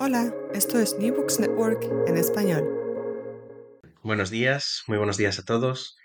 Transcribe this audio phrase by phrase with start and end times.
[0.00, 2.64] Hola, esto es New Books Network en español.
[4.02, 5.96] Buenos días, muy buenos días a todos.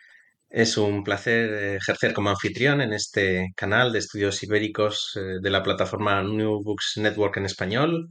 [0.48, 5.50] Es un placer eh, ejercer como anfitrión en este canal de estudios ibéricos eh, de
[5.50, 8.10] la plataforma New Books Network en español,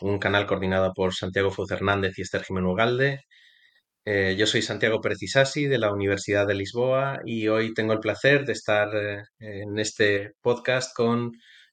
[0.00, 3.20] un canal coordinado por Santiago Fuz Hernández y Esther Jiménez Ugalde.
[4.04, 8.44] Eh, yo soy Santiago Precisasi de la Universidad de Lisboa y hoy tengo el placer
[8.46, 8.88] de estar
[9.38, 11.30] en este podcast con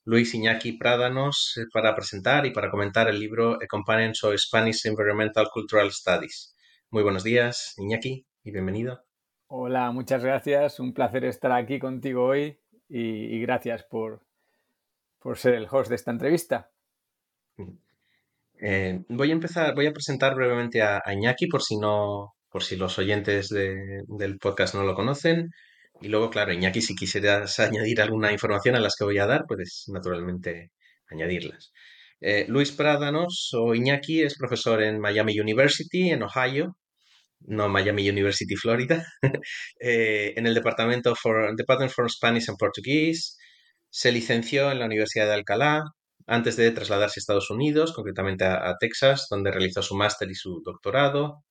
[0.07, 5.49] Luis Iñaki Prádanos para presentar y para comentar el libro A Companion to Spanish Environmental
[5.51, 6.55] Cultural Studies.
[6.91, 9.03] Muy buenos días, Iñaki, y bienvenido.
[9.47, 10.79] Hola, muchas gracias.
[10.79, 12.57] Un placer estar aquí contigo hoy
[12.87, 14.21] y, gracias por,
[15.19, 16.71] por, ser el host de esta entrevista.
[18.61, 22.77] Eh, voy a empezar, voy a presentar brevemente a, Iñaki por si no, por si
[22.77, 25.49] los oyentes del podcast no lo conocen.
[26.01, 29.45] Y luego, claro, Iñaki, si quisieras añadir alguna información a las que voy a dar,
[29.47, 30.71] puedes naturalmente
[31.09, 31.71] añadirlas.
[32.21, 36.77] Eh, Luis Prádanos o Iñaki es profesor en Miami University, en Ohio,
[37.41, 39.05] no Miami University, Florida,
[39.79, 43.35] eh, en el departamento for, Department for Spanish and Portuguese.
[43.89, 45.83] Se licenció en la Universidad de Alcalá
[46.27, 50.61] antes de trasladarse a Estados Unidos, concretamente a Texas, donde realizó su máster y su
[50.65, 51.43] doctorado.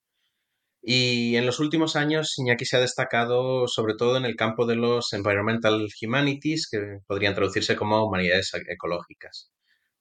[0.89, 4.77] Y en los últimos años, Iñaki se ha destacado sobre todo en el campo de
[4.77, 9.51] los environmental humanities, que podrían traducirse como humanidades ecológicas.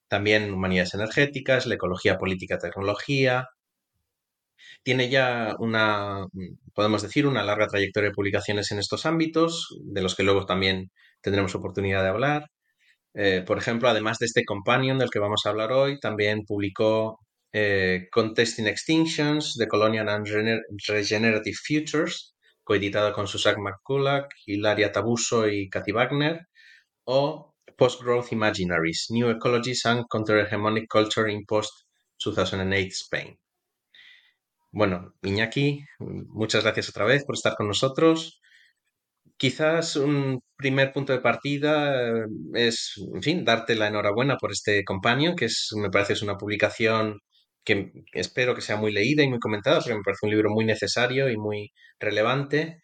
[0.07, 3.49] También humanidades energéticas, la ecología política, tecnología.
[4.85, 6.27] Tiene ya una,
[6.73, 10.93] podemos decir, una larga trayectoria de publicaciones en estos ámbitos, de los que luego también
[11.21, 12.45] tendremos oportunidad de hablar.
[13.15, 17.19] Eh, por ejemplo, además de este companion del que vamos a hablar hoy, también publicó
[17.59, 20.27] eh, Contesting Extinctions, The Colonial and
[20.89, 26.49] Regenerative Futures, coeditado con Susan McCulloch, Hilaria Tabuso y Cathy Wagner,
[27.05, 33.39] o Post-Growth Imaginaries, New Ecologies and Counter-Hegemonic Culture in Post-2008 Spain.
[34.71, 38.43] Bueno, Iñaki, muchas gracias otra vez por estar con nosotros.
[39.39, 44.85] Quizás un primer punto de partida eh, es, en fin, darte la enhorabuena por este
[44.85, 47.21] Companion, que me parece es una publicación
[47.67, 50.65] que espero que sea muy leída y muy comentada, porque me parece un libro muy
[50.65, 52.81] necesario y muy relevante.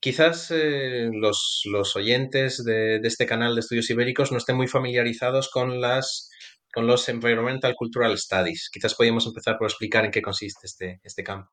[0.00, 1.62] Quizás eh, los,
[1.94, 6.28] oyentes de, este canal de estudios ibéricos no estén muy familiarizados con, las,
[6.72, 8.68] con los Environmental Cultural Studies.
[8.72, 11.48] Quizás podríamos empezar por explicar en qué consiste este, este campo.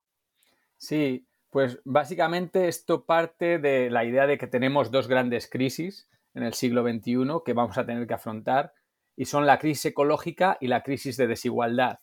[0.78, 6.42] Sí, pues básicamente esto parte de la idea de que tenemos dos grandes crisis en
[6.42, 8.74] el siglo XXI que vamos a tener que afrontar
[9.16, 12.00] y son la crisis ecológica y la crisis de desigualdad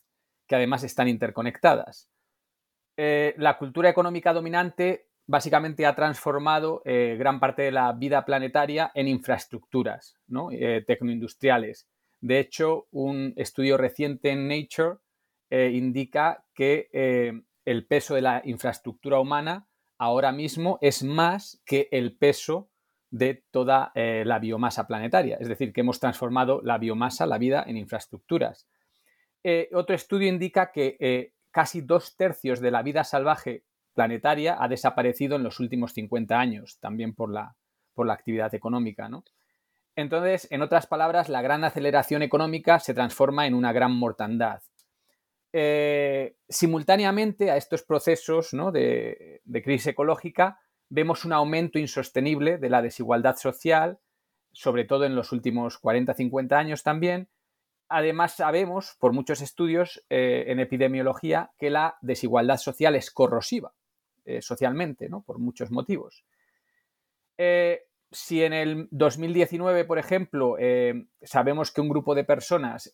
[0.54, 2.08] además están interconectadas.
[2.96, 8.92] Eh, la cultura económica dominante básicamente ha transformado eh, gran parte de la vida planetaria
[8.94, 10.50] en infraestructuras ¿no?
[10.52, 11.88] Eh, tecnoindustriales.
[12.20, 14.98] De hecho, un estudio reciente en Nature
[15.50, 16.88] indica que
[17.64, 22.70] el peso de la infraestructura humana ahora mismo es más que el peso
[23.10, 25.36] de toda la biomasa planetaria.
[25.38, 28.66] Es decir, que hemos transformado la biomasa, la vida, en infraestructuras.
[29.46, 34.68] Eh, otro estudio indica que eh, casi dos tercios de la vida salvaje planetaria ha
[34.68, 37.54] desaparecido en los últimos 50 años, también por la,
[37.92, 39.08] por la actividad económica.
[39.96, 44.62] Entonces, en otras palabras, la gran aceleración económica se transforma en una gran mortandad.
[45.52, 52.82] Eh, simultáneamente a estos procesos de, de, crisis ecológica, vemos un aumento insostenible de la
[52.82, 54.00] desigualdad social,
[54.52, 57.28] sobre todo en los últimos 40-50 años también,
[57.96, 63.72] Además, sabemos por muchos estudios eh, en epidemiología que la desigualdad social es corrosiva
[64.24, 65.22] eh, socialmente, ¿no?
[65.22, 66.24] por muchos motivos.
[67.38, 70.56] Eh, si en el 2019, por ejemplo,
[71.22, 72.92] sabemos que un grupo de personas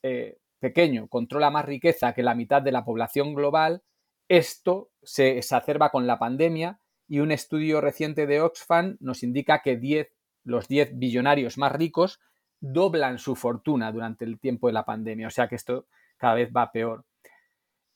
[0.59, 3.83] pequeño controla más riqueza que la mitad de la población global,
[4.29, 6.79] esto se exacerba con la pandemia
[7.09, 10.11] y un estudio reciente de Oxfam nos indica que 10,
[10.45, 12.21] los 10 billonarios más ricos
[12.61, 15.27] doblan su fortuna durante el tiempo de la pandemia.
[15.27, 17.05] O sea que esto cada vez va peor.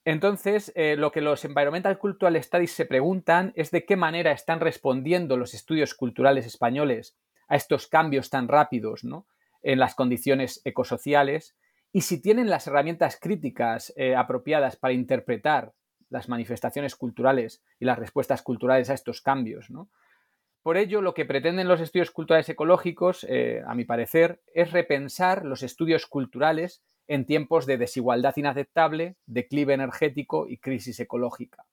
[0.05, 4.61] Entonces, eh, lo que los Environmental Cultural Studies se preguntan es de qué manera están
[4.61, 7.17] respondiendo los estudios culturales españoles
[7.49, 9.03] a estos cambios tan rápidos
[9.63, 11.57] en las condiciones ecosociales
[11.91, 15.73] y si tienen las herramientas críticas eh, apropiadas para interpretar
[16.11, 19.71] las manifestaciones culturales y las respuestas culturales a estos cambios.
[19.71, 19.89] ¿no?
[20.65, 25.45] Por ello, lo que pretenden los estudios culturales ecológicos, eh, a mi parecer, es repensar
[25.45, 31.67] los estudios culturales en tiempos de desigualdad inaceptable, declive energético y crisis ecológica.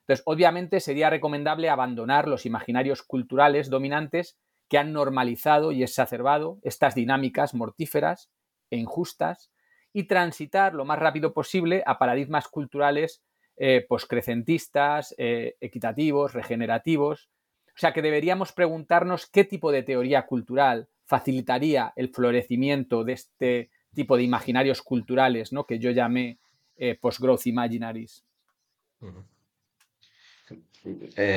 [0.00, 4.36] Entonces, obviamente sería recomendable abandonar los imaginarios culturales dominantes
[4.68, 8.28] que han normalizado y exacerbado estas dinámicas mortíferas
[8.70, 9.50] e injustas
[9.94, 13.22] y transitar lo más rápido posible a paradigmas culturales
[13.56, 17.30] eh, poscrecentistas, eh, equitativos, regenerativos.
[17.78, 23.70] O sea que deberíamos preguntarnos qué tipo de teoría cultural facilitaría el florecimiento de este
[23.94, 25.64] tipo de imaginarios culturales ¿no?
[25.64, 26.40] que yo llamé
[26.76, 28.24] eh, post-growth imaginaries.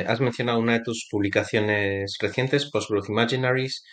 [0.08, 3.84] has mencionado una de tus publicaciones recientes, Post-Growth Imaginaries,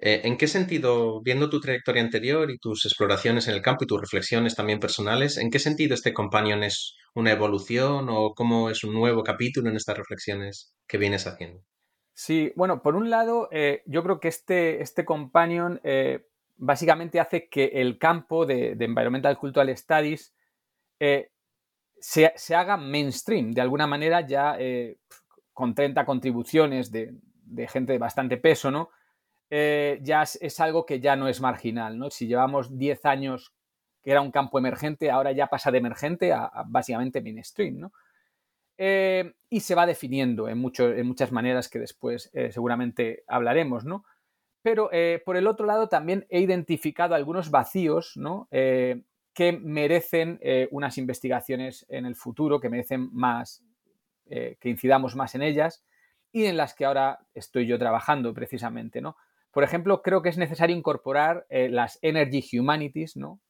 [0.00, 3.86] eh, ¿En qué sentido, viendo tu trayectoria anterior y tus exploraciones en el campo y
[3.86, 8.82] tus reflexiones también personales, ¿en qué sentido este companion es una evolución o cómo es
[8.84, 11.64] un nuevo capítulo en estas reflexiones que vienes haciendo?
[12.18, 16.26] Sí, bueno, por un lado, eh, yo creo que este, este companion eh,
[16.56, 20.34] básicamente hace que el campo de, Environmental Cultural Studies
[20.98, 24.58] se, se, haga mainstream, de alguna manera ya
[25.52, 28.90] con 30 contribuciones de, de gente de bastante peso, ¿no?
[29.50, 31.98] Eh, ya es, algo que ya no es marginal.
[31.98, 32.10] ¿no?
[32.10, 33.54] Si llevamos 10 años
[34.02, 37.78] que era un campo emergente, ahora ya pasa de emergente a, básicamente mainstream.
[37.78, 37.92] ¿no?
[38.78, 43.84] Eh, y se va definiendo en, en, muchas maneras que después eh, seguramente hablaremos.
[43.84, 44.04] ¿no?
[44.62, 44.90] Pero
[45.24, 48.48] por el otro lado también he identificado algunos vacíos ¿no?
[48.50, 50.40] que merecen
[50.70, 53.64] unas investigaciones en el futuro, que merecen más,
[54.26, 55.84] que incidamos más en ellas
[56.32, 59.16] y en las que ahora estoy yo trabajando precisamente, ¿no?
[59.50, 63.40] Por ejemplo, creo que es necesario incorporar eh, las Energy Humanities ¿no?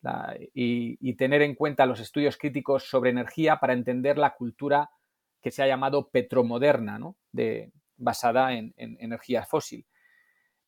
[0.54, 4.90] y, tener en cuenta los estudios críticos sobre energía para entender la cultura
[5.40, 7.16] que se ha llamado petromoderna, ¿no?
[7.32, 9.86] de, basada en, energía fósil.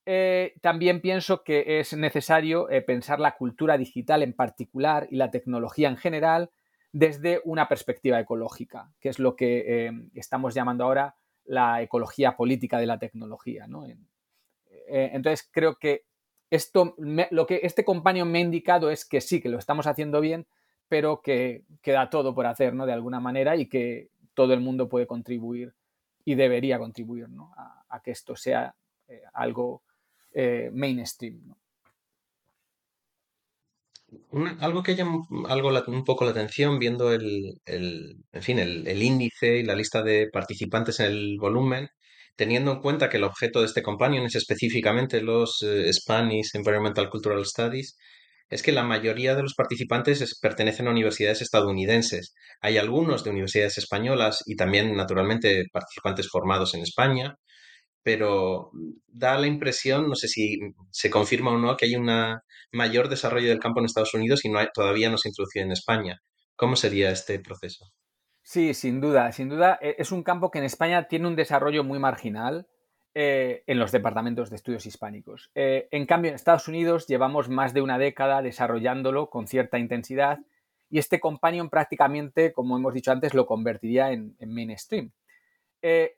[0.07, 5.31] Eh, también pienso que es necesario eh, pensar la cultura digital en particular y la
[5.31, 6.51] tecnología en general
[6.93, 11.15] desde una perspectiva ecológica, que es lo que estamos llamando ahora
[11.45, 13.67] la ecología política de la tecnología.
[13.69, 13.87] ¿no?
[13.87, 16.05] Eh, entonces creo que
[16.51, 20.21] esto, lo que este compañero me ha indicado es que sí, que lo estamos haciendo
[20.21, 20.47] bien,
[20.89, 22.87] pero que queda todo por hacer, ¿no?
[22.87, 25.75] De alguna manera y que todo el mundo puede contribuir
[26.25, 27.27] y debería contribuir,
[27.89, 28.75] A, que esto sea
[29.09, 29.83] eh, algo
[30.33, 31.55] eh, mainstream,
[34.61, 39.63] algo que llama algo un poco la atención viendo el, en fin, el, índice y
[39.63, 41.89] la lista de participantes en el volumen
[42.37, 47.11] teniendo en cuenta que el objeto de este companion es específicamente los eh, Spanish Environmental
[47.11, 47.99] Cultural Studies,
[48.51, 52.35] es que la mayoría de los participantes pertenecen a universidades estadounidenses.
[52.61, 57.37] Hay algunos de universidades españolas y también, naturalmente, participantes formados en España,
[58.03, 58.71] pero
[59.07, 60.59] da la impresión, no sé si
[60.91, 62.11] se confirma o no, que hay un
[62.73, 66.19] mayor desarrollo del campo en Estados Unidos y todavía no se introduce en España.
[66.57, 67.87] ¿Cómo sería este proceso?
[68.43, 69.79] Sí, sin duda, sin duda.
[69.81, 72.67] Eh, es un campo que en España tiene un desarrollo muy marginal
[73.15, 75.51] eh, en los departamentos de estudios hispánicos.
[75.55, 80.39] Eh, en cambio, en Estados Unidos llevamos más de una década desarrollándolo con cierta intensidad
[80.89, 85.13] y este companion prácticamente, como hemos dicho antes, lo convertiría en, mainstream.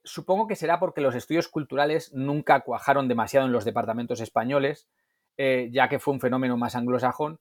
[0.02, 4.88] supongo que será porque los estudios culturales nunca cuajaron demasiado en los departamentos españoles,
[5.36, 7.38] ya que fue un fenómeno más anglosajón,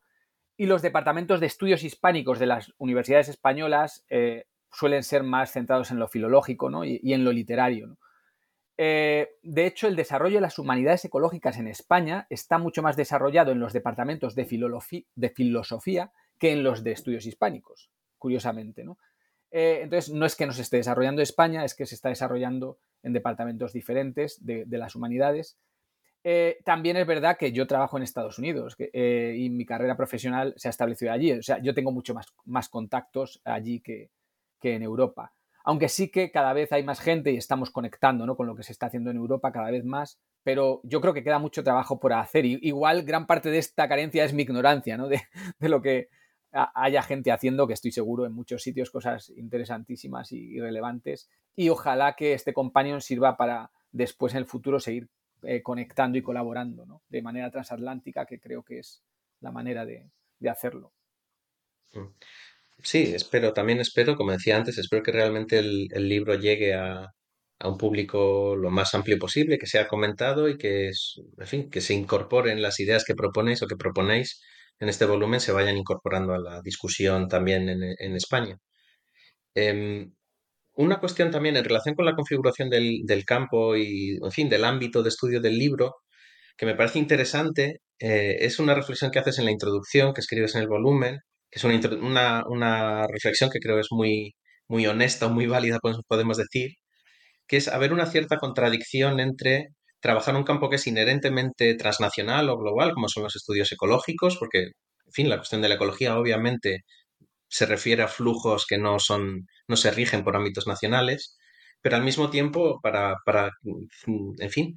[0.58, 4.06] y los departamentos de estudios hispánicos de las universidades españolas
[4.72, 7.98] suelen ser más centrados en lo filológico y, en lo literario.
[8.84, 13.52] Eh, de hecho, el desarrollo de las humanidades ecológicas en España está mucho más desarrollado
[13.52, 18.84] en los departamentos de, filosofía que en los de estudios hispánicos, curiosamente.
[19.52, 23.14] Eh, entonces, no es que nos esté desarrollando España, es que se está desarrollando en
[23.14, 25.60] departamentos diferentes de, las humanidades.
[26.24, 30.70] Eh, también es verdad que yo trabajo en Estados Unidos y mi carrera profesional se
[30.70, 31.34] ha establecido allí.
[31.34, 34.10] O sea, yo tengo mucho más, contactos allí que
[34.64, 35.36] en Europa.
[35.64, 38.36] Aunque sí que cada vez hay más gente y estamos conectando ¿no?
[38.36, 41.24] con lo que se está haciendo en Europa cada vez más, pero yo creo que
[41.24, 42.46] queda mucho trabajo por hacer.
[42.46, 45.08] Y, igual gran parte de esta carencia es mi ignorancia ¿no?
[45.10, 45.22] de,
[45.60, 46.10] lo que
[46.52, 51.30] haya gente haciendo, que estoy seguro en muchos sitios cosas interesantísimas y, relevantes.
[51.56, 55.10] Y ojalá que este companion sirva para después en el futuro seguir
[55.44, 57.02] eh, conectando y colaborando ¿no?
[57.10, 59.04] de manera transatlántica, que creo que es
[59.40, 60.92] la manera de, de hacerlo.
[62.84, 67.08] Sí, espero, también espero, como decía antes, espero que realmente el, libro llegue a,
[67.64, 71.94] un público lo más amplio posible, que sea comentado y que, en fin, que se
[71.94, 74.42] incorporen las ideas que proponéis o que proponéis
[74.80, 78.58] en este volumen, se vayan incorporando a la discusión también en, España.
[79.56, 80.14] Em,
[80.76, 85.04] una cuestión también en relación con la configuración del, campo y, en fin, del ámbito
[85.04, 85.96] de estudio del libro,
[86.58, 90.56] que me parece interesante, eh, es una reflexión que haces en la introducción, que escribes
[90.56, 91.20] en el volumen,
[91.52, 94.36] que es una, una, reflexión que creo es muy,
[94.68, 96.72] muy honesta, muy válida, podemos decir,
[97.48, 99.70] que es haber una cierta contradicción entre
[100.02, 104.60] trabajar un campo que es inherentemente transnacional o global, como son los estudios ecológicos, porque
[105.06, 106.82] en fin, la cuestión de la ecología obviamente
[107.50, 111.38] se refiere a flujos que no son, no se rigen por ámbitos nacionales,
[111.82, 113.52] pero al mismo tiempo, para, para,
[114.40, 114.76] en fin,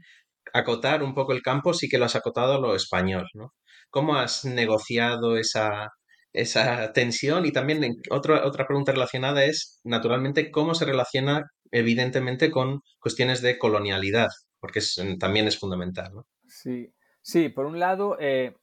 [0.52, 3.54] acotar un poco el campo, sí que lo has acotado a lo español, ¿no?
[3.90, 5.90] ¿Cómo has negociado esa,
[6.34, 7.46] esa tensión?
[7.46, 13.58] Y también otra otra pregunta relacionada es, naturalmente, cómo se relaciona evidentemente con cuestiones de
[13.58, 14.28] colonialidad,
[14.60, 14.80] porque
[15.18, 16.12] también es fundamental.
[16.46, 18.54] Sí, sí, por un lado, eh,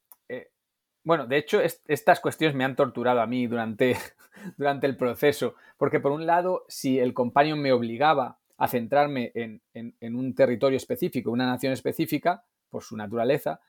[1.04, 3.96] bueno, de hecho, estas cuestiones me han torturado a mí durante,
[4.58, 10.16] durante el proceso, porque por un lado, si el compañero me obligaba a centrarme en,
[10.16, 13.60] un territorio específico, una nación específica, por su naturaleza,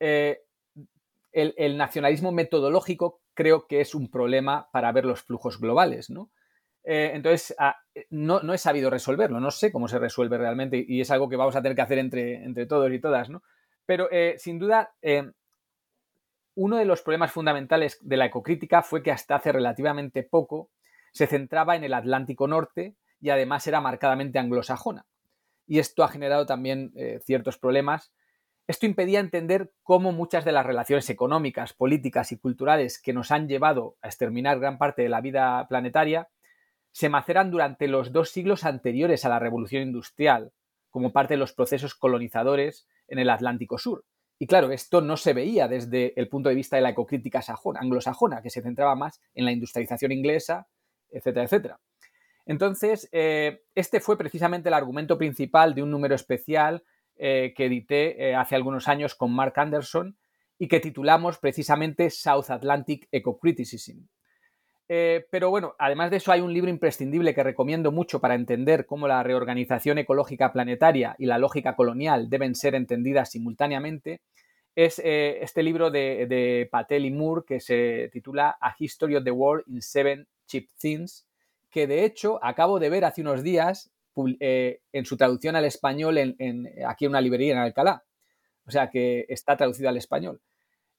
[0.00, 0.40] eh,
[1.32, 6.30] el, nacionalismo metodológico creo que es un problema para ver los flujos globales, ¿no?
[6.82, 7.76] Eh, entonces, ah,
[8.10, 11.54] no, he sabido resolverlo, no sé cómo se resuelve realmente y es algo que vamos
[11.54, 13.42] a tener que hacer entre, entre todos y todas, ¿no?
[13.86, 14.94] Pero eh, sin duda,
[16.54, 20.70] uno de los problemas fundamentales de la ecocrítica fue que hasta hace relativamente poco
[21.12, 25.06] se centraba en el Atlántico Norte y además era marcadamente anglosajona.
[25.66, 28.12] Y esto ha generado también eh, ciertos problemas.
[28.70, 33.48] Esto impedía entender cómo muchas de las relaciones económicas, políticas y culturales que nos han
[33.48, 36.28] llevado a exterminar gran parte de la vida planetaria
[36.92, 40.52] se maceran durante los dos siglos anteriores a la revolución industrial,
[40.88, 44.04] como parte de los procesos colonizadores en el Atlántico Sur.
[44.38, 47.80] Y claro, esto no se veía desde el punto de vista de la ecocrítica sajona,
[47.80, 50.68] anglosajona, que se centraba más en la industrialización inglesa,
[51.10, 51.80] etcétera, etcétera.
[52.46, 56.84] Entonces, eh, este fue precisamente el argumento principal de un número especial
[57.20, 60.16] eh, que edité eh, hace algunos años con Mark Anderson
[60.58, 64.06] y que titulamos precisamente South Atlantic Ecocriticism.
[64.88, 69.06] pero bueno, además de eso hay un libro imprescindible que recomiendo mucho para entender cómo
[69.06, 74.20] la reorganización ecológica planetaria y la lógica colonial deben ser entendidas simultáneamente,
[74.74, 79.30] es eh, este libro de, Patel y Moore que se titula A History of the
[79.30, 81.26] World in Seven Cheap Things,
[81.70, 83.90] que de hecho acabo de ver hace unos días
[84.40, 86.18] eh, en su traducción al español
[86.86, 88.04] aquí en una librería en Alcalá.
[88.66, 90.40] O sea que está traducido al español.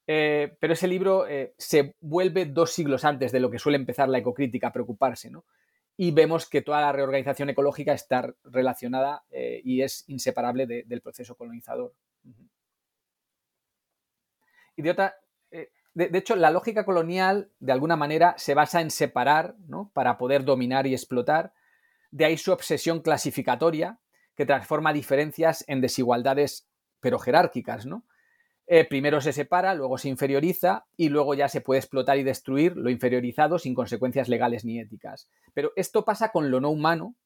[0.06, 1.26] Eh, pero ese libro
[1.56, 5.44] se vuelve dos siglos antes de lo que suele empezar la ecocrítica a preocuparse, ¿no?
[5.96, 11.94] Y vemos que toda la reorganización ecológica está relacionada y es inseparable del proceso colonizador.
[14.82, 15.12] De
[15.50, 19.90] eh, de, hecho, la lógica colonial, de alguna manera, se basa en separar, ¿no?
[19.92, 21.52] Para poder dominar y explotar.
[22.12, 23.98] De ahí su obsesión clasificatoria,
[24.36, 26.68] que transforma diferencias en desigualdades,
[27.00, 28.04] pero jerárquicas, ¿no?
[28.66, 32.76] Eh, primero se separa, luego se inferioriza y luego ya se puede explotar y destruir
[32.76, 35.28] lo inferiorizado sin consecuencias legales ni éticas.
[35.52, 37.16] Pero esto pasa con lo no humano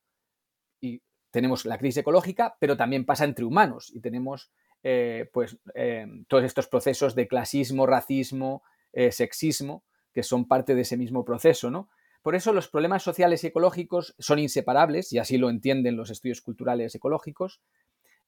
[0.80, 4.50] y tenemos la crisis ecológica, pero también pasa entre humanos y tenemos
[4.82, 8.62] eh, pues, eh, todos estos procesos de clasismo, racismo,
[9.10, 11.90] sexismo, que son parte de ese mismo proceso, ¿no?
[12.26, 16.40] Por eso los problemas sociales y ecológicos son inseparables, y así lo entienden los estudios
[16.40, 17.60] culturales ecológicos,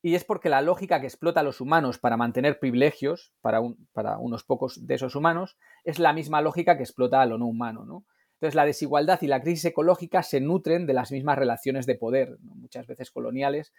[0.01, 3.61] y es porque la lógica que explota a los humanos para mantener privilegios para,
[3.93, 7.49] para unos pocos de esos humanos es la misma lógica que explota a lo no
[7.49, 8.07] humano, ¿no?
[8.35, 12.39] Entonces, la desigualdad y la crisis ecológica se nutren de las mismas relaciones de poder,
[12.41, 13.73] muchas veces coloniales,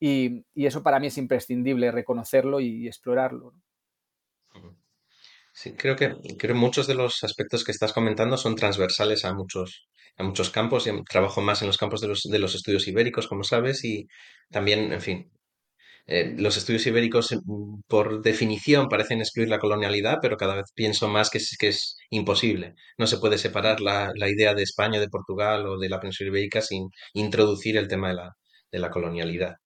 [0.00, 3.52] y, eso para mí es imprescindible, reconocerlo y, explorarlo.
[5.52, 9.88] Sí, creo que, creo muchos de los aspectos que estás comentando son transversales a muchos,
[10.16, 10.86] a muchos campos.
[10.86, 14.06] Y trabajo más en los campos de los, de los estudios ibéricos, como sabes, y
[14.50, 15.30] también, en fin,
[16.06, 21.08] eh, los estudios ibéricos, mm, por definición, parecen excluir la colonialidad, pero cada vez pienso
[21.08, 22.74] más que es, que es imposible.
[22.98, 26.30] No se puede separar la, la idea de España, de Portugal o de la península
[26.30, 28.32] ibérica sin introducir el tema de la,
[28.72, 29.56] de la colonialidad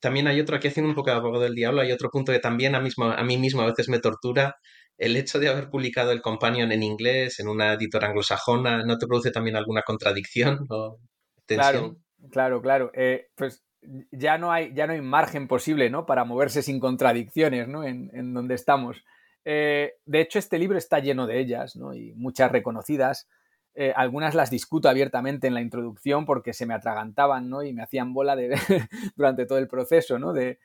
[0.00, 2.38] también hay otro, aquí haciendo un poco de abogado del diablo, hay otro punto que
[2.38, 4.56] también a, mismo, a mí mismo a veces me tortura.
[5.00, 9.06] El hecho de haber publicado el Companion en inglés, en una editora anglosajona, ¿no te
[9.06, 10.98] produce también alguna contradicción o
[11.46, 11.96] tensión?
[12.28, 12.90] Claro, claro, claro.
[12.92, 13.64] Eh, pues
[14.12, 16.04] ya no, hay, ya no hay margen posible ¿no?
[16.04, 17.82] para moverse sin contradicciones ¿no?
[17.82, 19.02] en, donde estamos.
[19.46, 21.94] Eh, de hecho, este libro está lleno de ellas ¿no?
[21.94, 23.26] y muchas reconocidas.
[23.74, 27.62] Eh, algunas las discuto abiertamente en la introducción porque se me atragantaban ¿no?
[27.62, 28.36] y me hacían bola
[29.16, 30.18] durante todo el proceso.
[30.18, 30.34] ¿no?
[30.34, 30.58] De,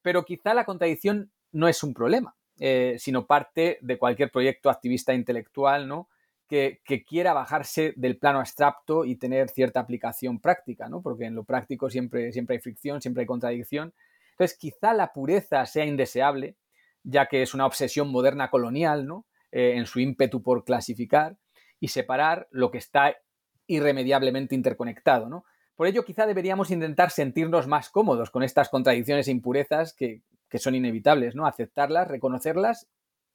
[0.00, 5.14] pero quizá la contradicción no es un problema, eh, sino parte de cualquier proyecto activista
[5.14, 6.08] intelectual ¿no?
[6.48, 11.02] que, que, quiera bajarse del plano abstracto y tener cierta aplicación práctica, ¿no?
[11.02, 13.94] porque en lo práctico siempre, siempre hay fricción, siempre hay contradicción.
[14.32, 16.56] Entonces, quizá la pureza sea indeseable,
[17.02, 19.26] ya que es una obsesión moderna colonial, ¿no?
[19.50, 21.36] en su ímpetu por clasificar,
[21.82, 23.16] y separar lo que está
[23.66, 25.28] irremediablemente interconectado.
[25.28, 25.44] ¿no?
[25.74, 30.22] Por ello, quizá deberíamos intentar sentirnos más cómodos con estas contradicciones e impurezas que,
[30.58, 31.46] son inevitables, ¿no?
[31.46, 32.88] aceptarlas, reconocerlas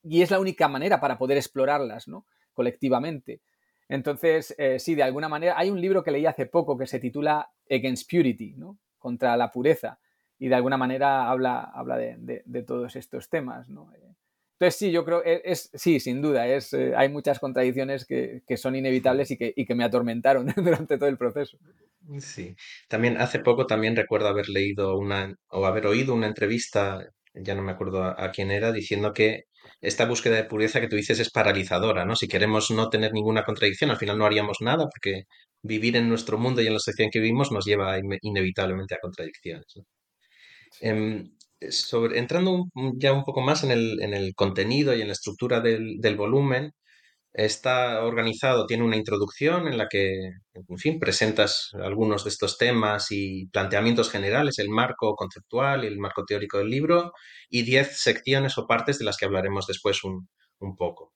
[0.04, 2.26] y es la única manera para poder explorarlas, ¿no?
[2.54, 3.42] Colectivamente.
[3.90, 7.00] Entonces, eh, sí, de alguna manera, hay un libro que leí hace poco que se
[7.00, 8.78] titula Against Purity, ¿no?
[8.98, 10.00] Contra la pureza,
[10.40, 13.90] y de alguna manera habla, habla de, todos estos temas, ¿no?
[14.60, 18.42] Entonces, sí, yo creo, e, es, sí, sin duda, es, eh, hay muchas contradicciones que,
[18.58, 21.58] son inevitables y que, y que me atormentaron durante todo el proceso.
[22.22, 22.56] Sí,
[22.88, 27.62] también hace poco también recuerdo haber leído una o haber oído una entrevista, ya no
[27.62, 29.44] me acuerdo a, quién era, diciendo que
[29.82, 32.16] esta búsqueda de pureza que tú dices es paralizadora, ¿no?
[32.16, 35.24] Si queremos no tener ninguna contradicción, al final no haríamos nada porque
[35.62, 39.00] vivir en nuestro mundo y en la sociedad en que vivimos nos lleva inevitablemente a
[39.02, 39.66] contradicciones.
[40.82, 41.32] Em,
[41.70, 45.60] sobre, entrando ya un poco más en el, en el contenido y en la estructura
[45.62, 46.72] del, del volumen,
[47.38, 50.16] Está organizado, tiene una introducción en la que,
[50.56, 56.00] en fin, presentas algunos de estos temas y planteamientos generales, el marco conceptual y el
[56.00, 57.12] marco teórico del libro,
[57.48, 60.28] y diez secciones o partes de las que hablaremos después un,
[60.78, 61.14] poco.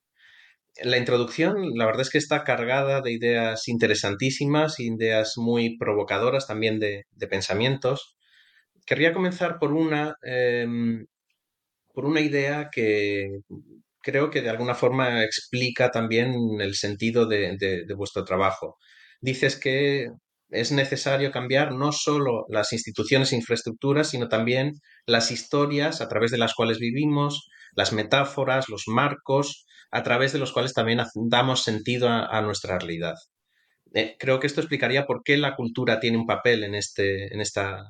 [0.84, 6.78] La introducción, la verdad es que está cargada de ideas interesantísimas, ideas muy provocadoras también
[6.78, 8.16] de, pensamientos.
[8.86, 11.04] Querría comenzar por una, em,
[11.92, 13.40] por una idea que
[14.02, 18.78] creo que de alguna forma explica también el sentido de, vuestro trabajo.
[19.20, 20.08] Dices que
[20.50, 24.72] es necesario cambiar no solo las instituciones e infraestructuras, sino también
[25.06, 30.38] las historias a través de las cuales vivimos, las metáforas, los marcos, a través de
[30.38, 33.14] los cuales también damos sentido a, nuestra realidad.
[33.94, 37.40] Eh, creo que esto explicaría por qué la cultura tiene un papel en, este, en
[37.40, 37.84] esta,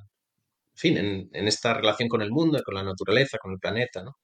[0.75, 4.03] fin, en, en esta relación con el mundo, con la naturaleza, con el planeta.
[4.03, 4.17] ¿no?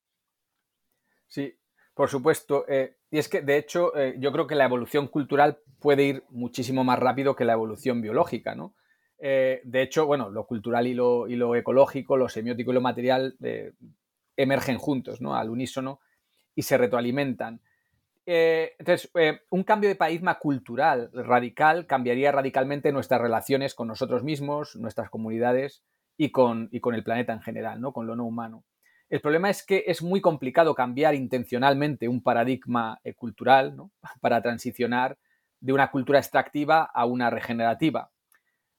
[1.28, 1.54] Sí,
[1.98, 2.64] por supuesto.
[2.68, 6.24] Eh, y es que, de hecho, eh, yo creo que la evolución cultural puede ir
[6.30, 8.72] muchísimo más rápido que la evolución biológica, ¿no?
[9.18, 12.80] Eh, de hecho, bueno, lo cultural y lo, y lo, ecológico, lo semiótico y lo
[12.80, 13.36] material
[14.36, 15.34] emergen juntos, ¿no?
[15.34, 15.98] Al unísono
[16.54, 17.60] y se retroalimentan.
[18.24, 19.10] entonces,
[19.50, 25.82] un cambio de paradigma cultural radical cambiaría radicalmente nuestras relaciones con nosotros mismos, nuestras comunidades
[26.16, 27.92] y con, y con el planeta en general, ¿no?
[27.92, 28.62] Con lo no humano.
[29.09, 33.75] El problema es que es muy complicado cambiar intencionalmente un paradigma eh, cultural
[34.21, 35.18] para transicionar
[35.61, 38.11] de una cultura extractiva a una regenerativa.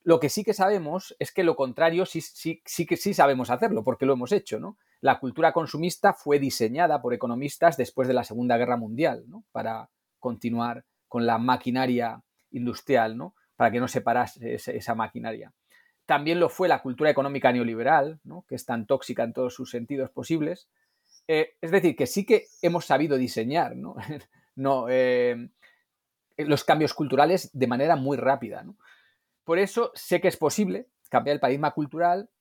[0.03, 2.21] Lo que sí que sabemos es que lo contrario sí,
[2.63, 4.59] que sí sabemos hacerlo, porque lo hemos hecho.
[4.59, 4.77] ¿no?
[5.01, 9.89] La cultura consumista fue diseñada por economistas después de la Segunda Guerra Mundial para
[10.19, 13.35] continuar con la maquinaria industrial, ¿no?
[13.55, 15.53] para que no se parase esa maquinaria.
[16.09, 20.09] También lo fue la cultura económica neoliberal, que es tan tóxica en todos sus sentidos
[20.09, 20.67] posibles.
[21.27, 23.75] Eh, es decir, que sí que hemos sabido diseñar
[24.89, 25.49] eh,
[26.37, 28.65] los cambios culturales de manera muy rápida.
[29.43, 32.31] Por eso sé que es posible cambiar el paradigma cultural,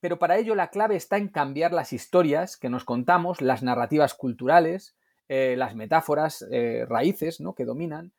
[0.00, 4.14] pero para ello la clave está en cambiar las historias que nos contamos, las narrativas
[4.14, 4.96] culturales,
[5.28, 6.44] eh, las metáforas,
[6.88, 8.10] raíces que dominan,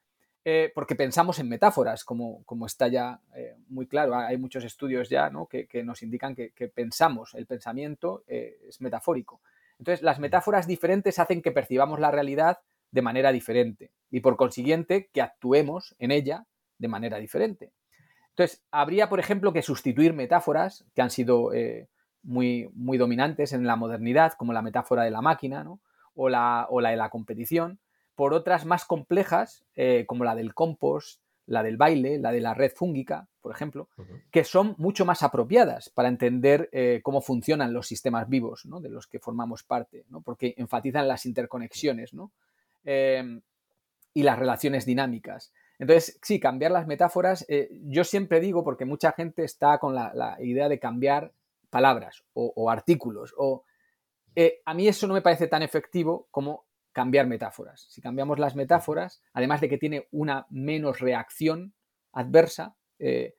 [0.47, 4.15] eh, porque pensamos en metáforas, como, como está ya eh, muy claro.
[4.15, 9.41] Hay muchos estudios ya que, nos indican que, pensamos, el pensamiento eh, es metafórico.
[9.79, 12.59] Entonces, las metáforas diferentes hacen que percibamos la realidad
[12.91, 16.45] de manera diferente y, por consiguiente, que actuemos en ella
[16.77, 17.71] de manera diferente.
[18.29, 21.53] Entonces, habría, por ejemplo, que sustituir metáforas que han sido
[22.21, 25.65] muy, muy dominantes en la modernidad, como la metáfora de la máquina
[26.13, 27.79] o, la, o la de la competición,
[28.15, 32.53] por otras más complejas, eh, como la del compost, la del baile, la de la
[32.53, 33.87] red fúngica, por ejemplo,
[34.31, 39.05] que son mucho más apropiadas para entender eh, cómo funcionan los sistemas vivos de los
[39.05, 42.13] que formamos parte, porque enfatizan las interconexiones
[42.83, 43.41] em,
[44.15, 45.53] y las relaciones dinámicas.
[45.77, 50.37] Entonces, sí, cambiar las metáforas, eh, yo siempre digo, porque mucha gente está con la,
[50.39, 51.31] idea de cambiar
[51.69, 53.65] palabras o, o artículos, o
[54.65, 56.64] a mí eso no me parece tan efectivo como
[56.95, 57.87] cambiar metáforas.
[57.89, 61.73] Si cambiamos las metáforas, además de que tiene una menos reacción
[62.13, 63.35] adversa, eh,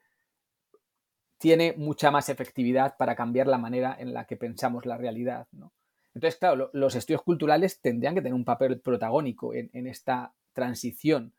[1.39, 5.49] tiene mucha más efectividad para cambiar la manera en la que pensamos la realidad.
[6.13, 11.33] Entonces, claro, los estudios culturales tendrían que tener un papel protagónico en, esta transición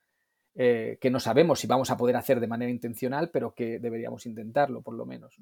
[0.56, 4.26] eh, que no sabemos si vamos a poder hacer de manera intencional, pero que deberíamos
[4.26, 5.38] intentarlo, por lo menos.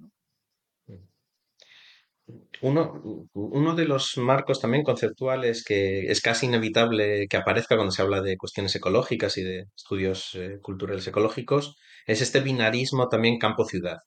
[2.61, 8.01] Uno, uno de los marcos también conceptuales que es casi inevitable que aparezca cuando se
[8.01, 11.75] habla de cuestiones ecológicas y de estudios eh, culturales ecológicos
[12.07, 13.97] es este binarismo también campo-ciudad,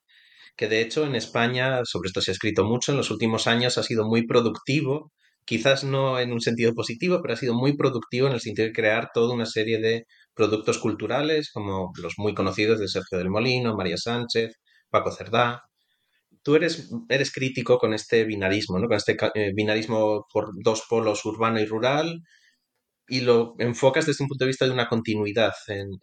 [0.57, 3.77] que de hecho en España, sobre esto se ha escrito mucho, en los últimos años
[3.77, 5.11] ha sido muy productivo,
[5.45, 8.73] quizás no en un sentido positivo, pero ha sido muy productivo en el sentido de
[8.73, 13.75] crear toda una serie de productos culturales, como los muy conocidos de Sergio del Molino,
[13.75, 14.55] María Sánchez,
[14.89, 15.61] Paco Cerdá,
[16.49, 18.87] tú eres, eres crítico con este binarismo, ¿no?
[18.87, 22.23] Con este eh, binarismo por dos polos, urbano y rural,
[23.07, 25.53] y lo enfocas desde un punto de vista de una continuidad.
[25.67, 25.99] En,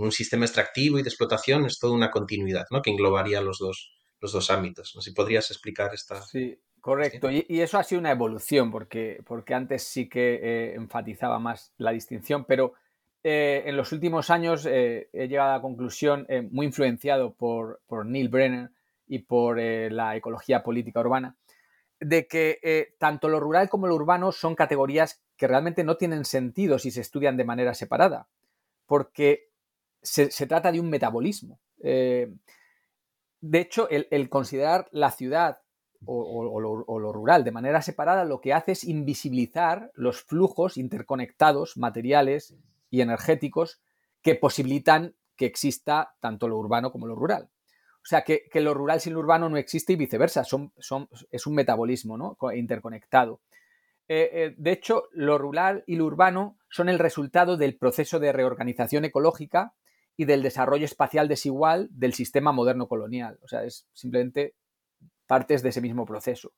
[0.00, 2.80] un sistema extractivo y de explotación es toda una continuidad, ¿no?
[2.80, 4.92] Que englobaría los dos, los dos ámbitos.
[4.94, 6.22] No sé si podrías explicar esta.
[6.22, 7.30] Sí, correcto.
[7.30, 11.92] Y, eso ha sido una evolución, porque, porque antes sí que eh, enfatizaba más la
[11.92, 12.72] distinción, pero
[13.22, 18.06] eh, en los últimos años eh, he llegado a la conclusión, muy influenciado por, por,
[18.06, 18.70] Neil Brenner
[19.12, 21.36] y por la ecología política urbana,
[22.00, 26.78] de que tanto lo rural como lo urbano son categorías que realmente no tienen sentido
[26.78, 28.28] si se estudian de manera separada,
[28.86, 29.50] porque
[30.00, 31.60] se, trata de un metabolismo.
[31.82, 32.32] Eh,
[33.42, 35.58] de hecho, el, considerar la ciudad
[36.06, 42.56] o, lo, rural de manera separada lo que hace es invisibilizar los flujos interconectados, materiales
[42.88, 43.82] y energéticos
[44.22, 47.50] que posibilitan que exista tanto lo urbano como lo rural.
[48.02, 50.72] O sea, que, lo rural sin lo urbano no existe y viceversa, son,
[51.30, 52.36] es un metabolismo ¿no?
[52.52, 53.40] interconectado.
[54.08, 58.32] Eh, eh, de hecho, lo rural y lo urbano son el resultado del proceso de
[58.32, 59.74] reorganización ecológica
[60.16, 63.38] y del desarrollo espacial desigual del sistema moderno colonial.
[63.42, 64.56] O sea, es simplemente
[65.28, 66.52] partes de ese mismo proceso.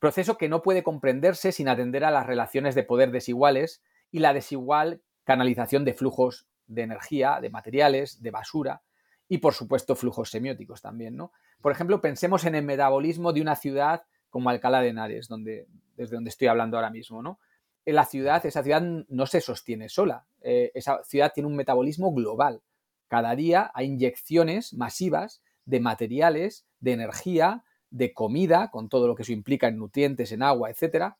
[0.00, 4.34] Proceso que no puede comprenderse sin atender a las relaciones de poder desiguales y la
[4.34, 8.82] desigual canalización de flujos de energía, de materiales, de basura
[9.28, 11.16] y, por supuesto, flujos semióticos también.
[11.16, 11.32] ¿no?
[11.60, 16.16] Por ejemplo, pensemos en el metabolismo de una ciudad como Alcalá de Henares, donde, desde
[16.16, 17.38] donde estoy hablando ahora mismo, ¿no?
[17.84, 20.26] En la ciudad, esa ciudad no se sostiene sola.
[20.42, 22.62] Eh, esa ciudad tiene un metabolismo global.
[23.06, 29.22] Cada día hay inyecciones masivas de materiales, de energía, de comida, con todo lo que
[29.22, 31.16] eso implica en nutrientes, en agua, etcétera,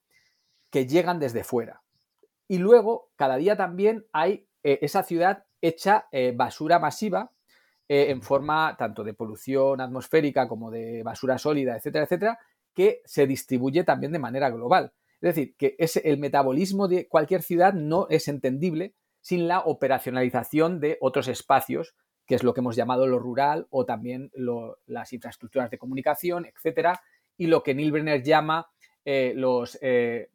[0.71, 1.83] que llegan desde fuera.
[2.47, 7.33] Y luego, cada día también hay eh, esa ciudad hecha eh, basura masiva
[7.89, 12.39] en forma tanto de polución atmosférica como de basura sólida, etcétera, etcétera,
[12.75, 14.93] que se distribuye también de manera global.
[15.21, 20.97] Es decir, que el metabolismo de cualquier ciudad no es entendible sin la operacionalización de
[21.01, 24.31] otros espacios, que es lo que hemos llamado lo rural o también
[24.87, 27.01] las infraestructuras de comunicación, etcétera,
[27.37, 28.69] y lo que Neil Brenner llama
[29.05, 30.31] eh, los, eh,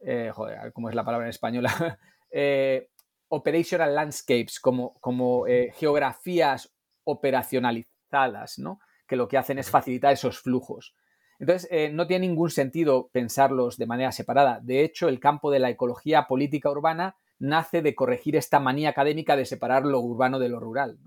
[0.00, 1.66] eh, joder, ¿cómo es la palabra en español?
[3.28, 6.70] operational landscapes, como, como geografías
[7.04, 8.80] operacionalizadas, ¿no?
[9.06, 10.94] que lo que hacen es facilitar esos flujos.
[11.38, 14.60] Entonces, eh, no tiene ningún sentido pensarlos de manera separada.
[14.62, 19.36] De hecho, el campo de la ecología política urbana nace de corregir esta manía académica
[19.36, 20.98] de separar lo urbano de lo rural.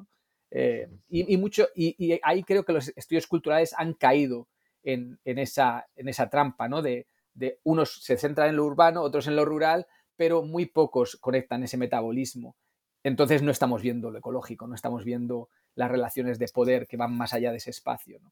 [0.51, 4.47] Eh, y, mucho, y, ahí creo que los estudios culturales han caído
[4.83, 6.81] en, esa, en esa, trampa, ¿no?
[6.81, 11.15] De, de, unos se centran en lo urbano, otros en lo rural, pero muy pocos
[11.15, 12.55] conectan ese metabolismo.
[13.03, 17.15] Entonces no estamos viendo lo ecológico, no estamos viendo las relaciones de poder que van
[17.15, 18.19] más allá de ese espacio.
[18.21, 18.31] ¿no?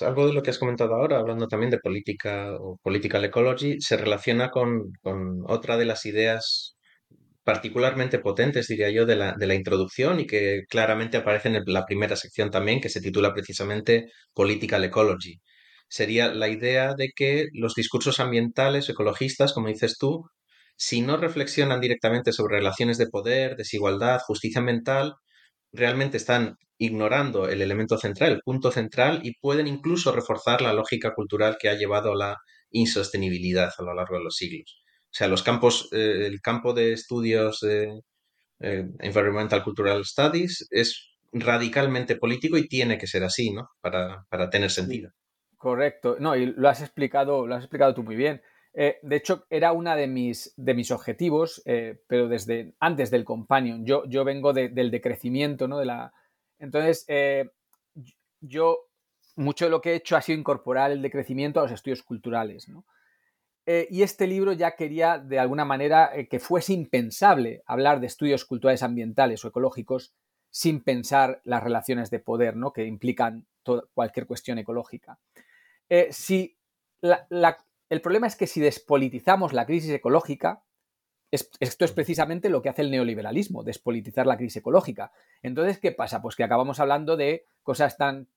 [0.00, 3.96] algo de lo que has comentado ahora, hablando también de política o political ecology, se
[3.96, 4.92] relaciona con,
[5.46, 6.76] otra de las ideas
[7.44, 11.86] particularmente potentes, diría yo, de la, de la introducción y que claramente aparece en la
[11.86, 15.40] primera sección también, que se titula precisamente Political Ecology.
[15.88, 20.24] Sería la idea de que los discursos ambientales, ecologistas, como dices tú,
[20.78, 25.16] si no reflexionan directamente sobre relaciones de poder, desigualdad, justicia ambiental,
[25.72, 31.14] realmente están ignorando el elemento central, el punto central, y pueden incluso reforzar la lógica
[31.14, 32.36] cultural que ha llevado a la
[32.70, 34.80] insostenibilidad a lo largo de los siglos.
[35.06, 38.00] O sea, los campos, eh, el campo de estudios de
[38.60, 43.68] eh, Environmental Cultural Studies es radicalmente político y tiene que ser así, ¿no?
[43.80, 45.10] Para, para tener sentido.
[45.56, 46.16] correcto.
[46.20, 48.40] No, y lo has explicado, lo has explicado tú muy bien.
[48.80, 53.24] Eh, de hecho, era uno de mis, de mis objetivos, eh, pero desde antes del
[53.24, 53.84] Companion.
[53.84, 55.78] Yo, yo vengo del decrecimiento, ¿no?
[55.78, 56.12] De la...
[56.60, 57.50] Entonces, eh,
[58.40, 58.78] yo
[59.34, 62.68] mucho de lo que he hecho ha sido incorporar el decrecimiento a los estudios culturales,
[63.90, 68.82] y este libro ya quería, de alguna manera, que fuese impensable hablar de estudios culturales
[68.82, 70.14] ambientales o ecológicos
[70.50, 72.72] sin pensar las relaciones de poder, ¿no?
[72.72, 73.46] Que implican
[73.92, 75.18] cualquier cuestión ecológica.
[76.10, 76.56] si
[77.02, 77.26] la,
[77.90, 80.62] el problema es que si despolitizamos la crisis ecológica,
[81.30, 85.12] esto es precisamente lo que hace el neoliberalismo, despolitizar la crisis ecológica.
[85.42, 86.22] Entonces, ¿qué pasa?
[86.22, 88.28] Pues que acabamos hablando de cosas tan,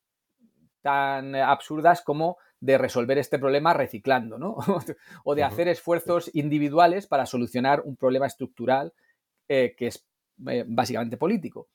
[0.82, 4.56] tan absurdas como de resolver este problema reciclando, ¿no?
[5.24, 8.92] o de hacer esfuerzos individuales para solucionar un problema estructural
[9.48, 10.06] eh, que es
[10.48, 11.68] eh, básicamente político.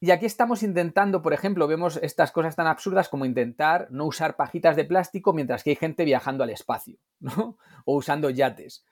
[0.00, 4.36] Y aquí estamos intentando, por ejemplo, vemos estas cosas tan absurdas como intentar no usar
[4.36, 7.58] pajitas de plástico mientras que hay gente viajando al espacio, ¿no?
[7.84, 8.84] O usando yates.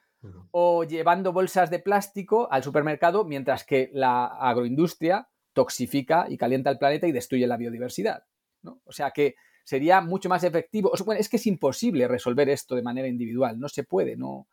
[0.51, 6.77] O llevando bolsas de plástico al supermercado mientras que la agroindustria toxifica y calienta el
[6.77, 8.23] planeta y destruye la biodiversidad.
[8.61, 8.81] ¿no?
[8.85, 10.91] O sea que sería mucho más efectivo.
[11.05, 14.47] bueno, es que es imposible resolver esto de manera individual, no se puede, no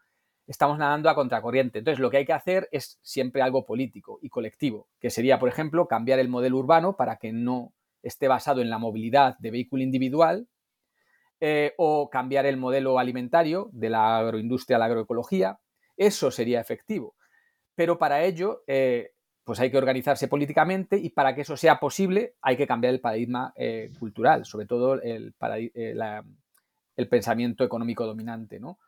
[0.51, 1.79] estamos nadando a contracorriente.
[1.79, 5.49] Entonces, lo que hay que hacer es siempre algo político y colectivo, que sería, por
[5.49, 9.85] ejemplo, cambiar el modelo urbano para que no esté basado en la movilidad de vehículo
[9.85, 10.49] individual,
[11.39, 15.61] eh, o cambiar el modelo alimentario de la agroindustria a la agroecología.
[15.97, 17.15] Eso sería efectivo.
[17.77, 19.13] Pero para ello, eh,
[19.45, 23.01] pues hay que organizarse políticamente y para que eso sea posible hay que cambiar el
[23.01, 25.33] paradigma eh, cultural, sobre todo el,
[25.75, 28.59] el, pensamiento económico dominante.
[28.59, 28.81] ¿no?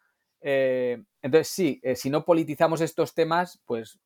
[0.43, 4.01] Entonces, sí, si no politizamos estos temas, pues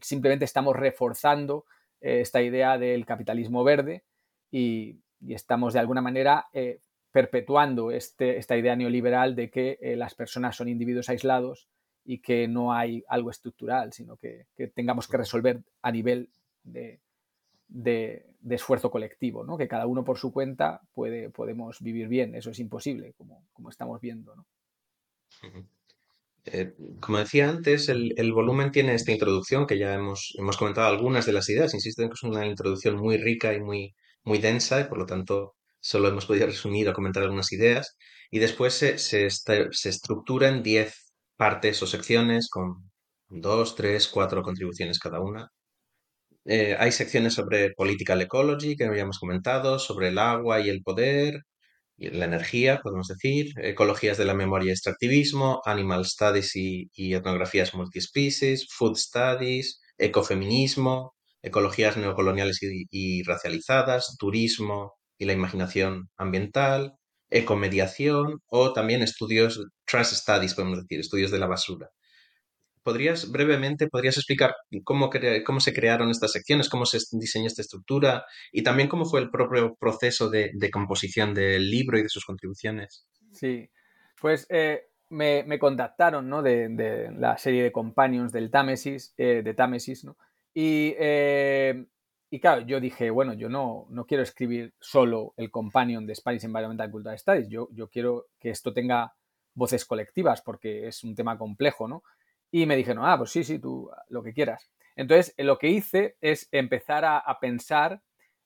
[0.00, 1.66] simplemente estamos reforzando
[2.00, 4.04] esta idea del capitalismo verde
[4.50, 6.48] y, estamos de alguna manera
[7.12, 11.68] perpetuando este, esta idea neoliberal de que eh, las personas son individuos aislados
[12.04, 16.30] y que no hay algo estructural, sino que, tengamos que resolver a nivel
[16.64, 17.00] de,
[18.50, 19.56] esfuerzo colectivo, ¿no?
[19.56, 22.34] que cada uno por su cuenta puede, podemos vivir bien.
[22.34, 24.34] Eso es imposible, como, como estamos viendo.
[24.34, 24.46] ¿no?
[26.44, 31.26] Eh, como decía antes, el, volumen tiene esta introducción que ya hemos, hemos comentado algunas
[31.26, 31.74] de las ideas.
[31.74, 35.06] Insisto en que es una introducción muy rica y muy, muy densa y por lo
[35.06, 37.96] tanto solo hemos podido resumir o comentar algunas ideas,
[38.30, 40.94] y después se, se, se estructura en 10
[41.36, 42.90] partes o secciones con
[43.28, 45.50] dos, tres, cuatro contribuciones cada una.
[46.44, 51.42] Eh, hay secciones sobre political ecology, que habíamos comentado, sobre el agua y el poder,
[51.96, 57.74] la energía, podemos decir, ecologías de la memoria y extractivismo, animal studies y, y etnografías
[57.74, 66.94] multispecies, food studies, ecofeminismo, ecologías neocoloniales y, y racializadas, turismo, y la imaginación ambiental,
[67.30, 71.88] ecomediación o también estudios, trash studies, podemos decir, estudios de la basura.
[72.82, 75.10] ¿Podrías, brevemente, podrías explicar cómo,
[75.44, 79.30] cómo se crearon estas secciones, cómo se diseñó esta estructura y también cómo fue el
[79.30, 83.06] propio proceso de, composición del libro y de sus contribuciones?
[83.30, 83.70] Sí,
[84.20, 86.42] pues eh, me, contactaron ¿no?
[86.42, 90.16] de, la serie de Companions del Támesis, eh, de Támesis, ¿no?
[90.54, 91.86] y eh,
[92.32, 96.46] y claro, yo dije, bueno, yo no, no quiero escribir solo el companion de Spanish
[96.46, 99.12] Environmental Cultural Studies, yo, yo quiero que esto tenga
[99.52, 102.02] voces colectivas porque es un tema complejo, ¿no?
[102.52, 104.70] Y me dijeron, ah, pues sí, sí, tú lo que quieras.
[104.94, 108.02] Entonces, lo que hice es empezar a, pensar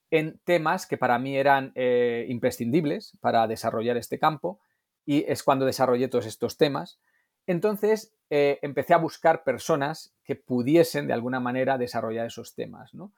[0.09, 4.59] en temas que para mí eran eh, imprescindibles para desarrollar este campo
[5.05, 6.99] y es cuando desarrollé todos estos temas.
[7.45, 13.11] Entonces, eh, empecé a buscar personas que pudiesen de alguna manera desarrollar esos temas, ¿no?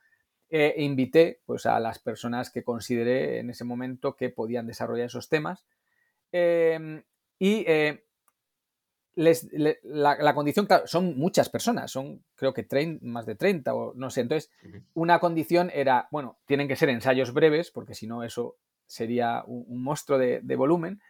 [0.50, 5.30] e invité pues, a las personas que consideré en ese momento que podían desarrollar esos
[5.30, 5.64] temas.
[6.32, 7.04] Em,
[9.20, 12.66] eh, la, condición, son muchas personas, son creo que
[13.02, 14.22] más de 30 o no sé.
[14.22, 14.52] Entonces,
[14.94, 19.84] una condición era, bueno, tienen que ser ensayos breves, porque si no, eso sería un,
[19.84, 21.02] monstruo de, volumen.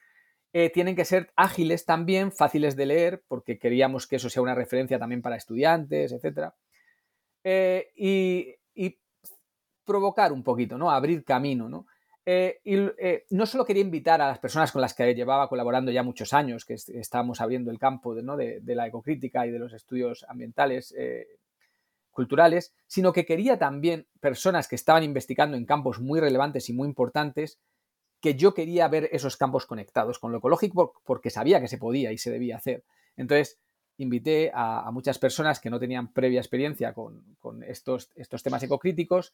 [0.51, 4.55] Eh, tienen que ser ágiles también, fáciles de leer, porque queríamos que eso sea una
[4.55, 6.51] referencia también para estudiantes, etc.
[7.95, 8.99] y, y
[9.85, 10.89] provocar un poquito, ¿no?
[10.89, 11.85] Abrir camino, ¿no?
[12.31, 15.91] Eh, y eh, no solo quería invitar a las personas con las que llevaba colaborando
[15.91, 18.37] ya muchos años, que estábamos abriendo el campo de, ¿no?
[18.37, 21.25] de, la ecocrítica y de los estudios ambientales eh,
[22.11, 26.87] culturales, sino que quería también personas que estaban investigando en campos muy relevantes y muy
[26.87, 27.57] importantes,
[28.21, 32.11] que yo quería ver esos campos conectados con lo ecológico porque sabía que se podía
[32.11, 32.83] y se debía hacer.
[33.17, 33.57] Entonces,
[33.97, 39.33] invité a, muchas personas que no tenían previa experiencia con, con estos, estos temas ecocríticos,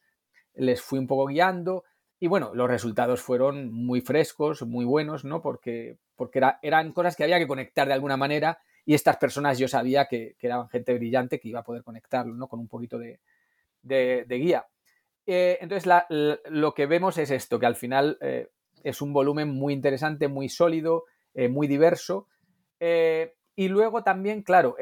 [0.54, 1.84] les fui un poco guiando
[2.20, 5.42] y bueno, los resultados fueron muy frescos, muy buenos, ¿no?
[5.42, 9.68] Porque, porque eran cosas que había que conectar de alguna manera y estas personas yo
[9.68, 12.48] sabía que, eran gente brillante que iba a poder conectarlo, ¿no?
[12.48, 13.20] Con un poquito de,
[13.84, 14.66] guía.
[15.26, 18.50] Eh, entonces, lo que vemos es esto, que al final eh,
[18.84, 22.28] es un volumen muy interesante, muy sólido, eh, muy diverso.
[23.58, 24.76] y luego también, claro,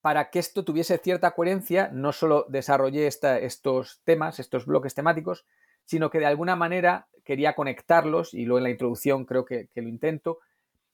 [0.00, 5.46] para que esto tuviese cierta coherencia, no solo desarrollé estos temas, estos bloques temáticos,
[5.90, 9.88] sino que de alguna manera quería conectarlos, y luego en la introducción creo que, lo
[9.88, 10.38] intento.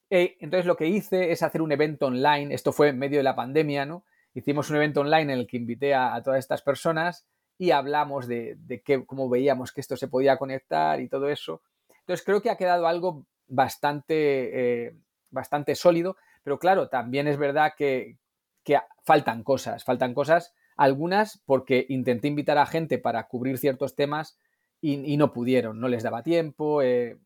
[0.09, 3.23] Eh, entonces lo que hice es hacer un evento online, esto fue en medio de
[3.23, 4.05] la pandemia, ¿no?
[4.33, 7.27] Hicimos un evento online en el que invité a, todas estas personas
[7.59, 8.57] y hablamos de,
[9.05, 11.61] cómo veíamos que esto se podía conectar y todo eso.
[11.99, 14.95] Entonces creo que ha quedado algo bastante, eh,
[15.29, 18.17] bastante sólido, pero claro, también es verdad que,
[18.63, 24.39] que faltan cosas, faltan cosas, algunas porque intenté invitar a gente para cubrir ciertos temas
[24.81, 27.17] y, no pudieron, no les daba tiempo, eh,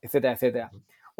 [0.00, 0.70] etcétera, etcétera.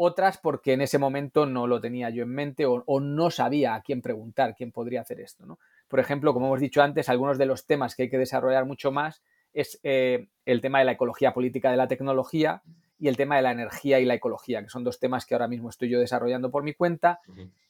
[0.01, 3.81] Otras porque en ese momento no lo tenía yo en mente o, no sabía a
[3.81, 5.45] quién preguntar, quién podría hacer esto.
[5.45, 5.59] ¿no?
[5.87, 8.91] Por ejemplo, como hemos dicho antes, algunos de los temas que hay que desarrollar mucho
[8.91, 9.21] más
[9.53, 12.61] es eh, el tema de la ecología política de la tecnología
[12.97, 15.47] y el tema de la energía y la ecología, que son dos temas que ahora
[15.47, 17.19] mismo estoy yo desarrollando por mi cuenta.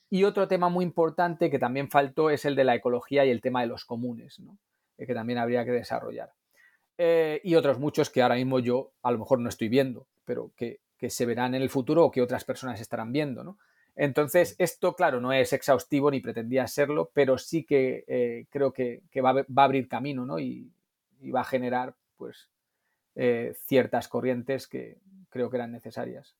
[0.10, 3.42] Y otro tema muy importante que también faltó es el de la ecología y el
[3.42, 4.58] tema de los comunes, ¿no?
[4.98, 6.32] Eh, que también habría que desarrollar.
[7.02, 10.52] Eh, y otros muchos que ahora mismo yo a lo mejor no estoy viendo, pero
[10.58, 13.42] que, se verán en el futuro o que otras personas estarán viendo.
[13.42, 13.58] ¿no?
[13.96, 19.02] Entonces, esto, claro, no es exhaustivo ni pretendía serlo, pero sí que eh, creo que,
[19.24, 20.40] va, a abrir camino ¿no?
[20.40, 20.70] y,
[21.34, 22.50] va a generar pues,
[23.66, 24.98] ciertas corrientes que
[25.30, 26.36] creo que eran necesarias.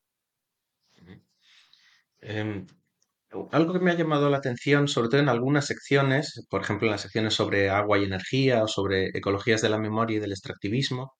[3.52, 6.92] Algo que me ha llamado la atención, sobre todo en algunas secciones, por ejemplo en
[6.92, 11.12] las secciones sobre agua y energía o sobre ecologías de la memoria y del extractivismo,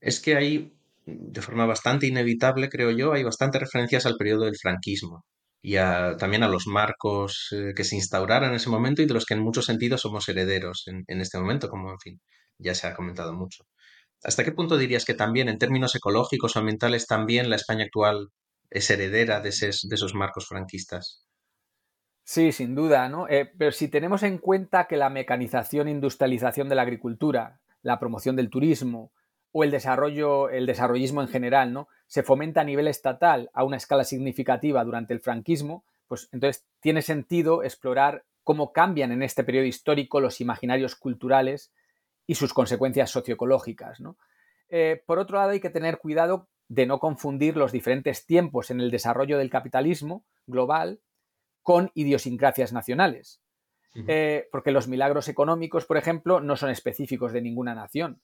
[0.00, 0.74] es que hay,
[1.06, 5.24] de forma bastante inevitable, creo yo, hay bastantes referencias al periodo del franquismo
[5.62, 5.76] y
[6.18, 9.34] también a los marcos eh, que se instauraron en ese momento y de los que
[9.34, 12.20] en muchos sentidos somos herederos en, este momento, como en fin,
[12.58, 13.64] ya se ha comentado mucho.
[14.24, 18.28] ¿Hasta qué punto dirías que también en términos ecológicos o ambientales también la España actual
[18.70, 21.23] es heredera de, de esos marcos franquistas?
[22.26, 23.28] Sí, sin duda, ¿no?
[23.28, 27.98] Eh, pero si tenemos en cuenta que la mecanización e industrialización de la agricultura, la
[27.98, 29.12] promoción del turismo
[29.52, 31.86] o el desarrollo, el desarrollismo en general, ¿no?
[32.06, 37.02] Se fomenta a nivel estatal a una escala significativa durante el franquismo, pues entonces tiene
[37.02, 41.72] sentido explorar cómo cambian en este periodo histórico los imaginarios culturales
[42.26, 44.16] y sus consecuencias socioecológicas, ¿no?
[44.70, 48.80] Eh, por otro lado, hay que tener cuidado de no confundir los diferentes tiempos en
[48.80, 51.00] el desarrollo del capitalismo global
[51.64, 53.40] con idiosincrasias nacionales.
[54.08, 58.20] Eh, porque los milagros económicos, por ejemplo, no son específicos de ninguna nación.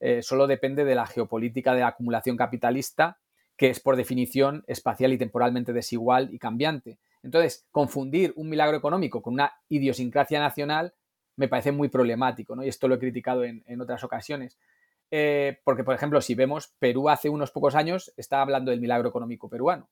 [0.00, 3.18] Eh, solo depende de la geopolítica de la acumulación capitalista,
[3.56, 6.98] que es por definición espacial y temporalmente desigual y cambiante.
[7.22, 10.92] Entonces, confundir un milagro económico con una idiosincrasia nacional
[11.36, 12.64] me parece muy problemático, ¿no?
[12.64, 14.58] Y esto lo he criticado en, otras ocasiones.
[15.10, 19.08] Eh, porque, por ejemplo, si vemos, Perú hace unos pocos años estaba hablando del milagro
[19.08, 19.88] económico peruano.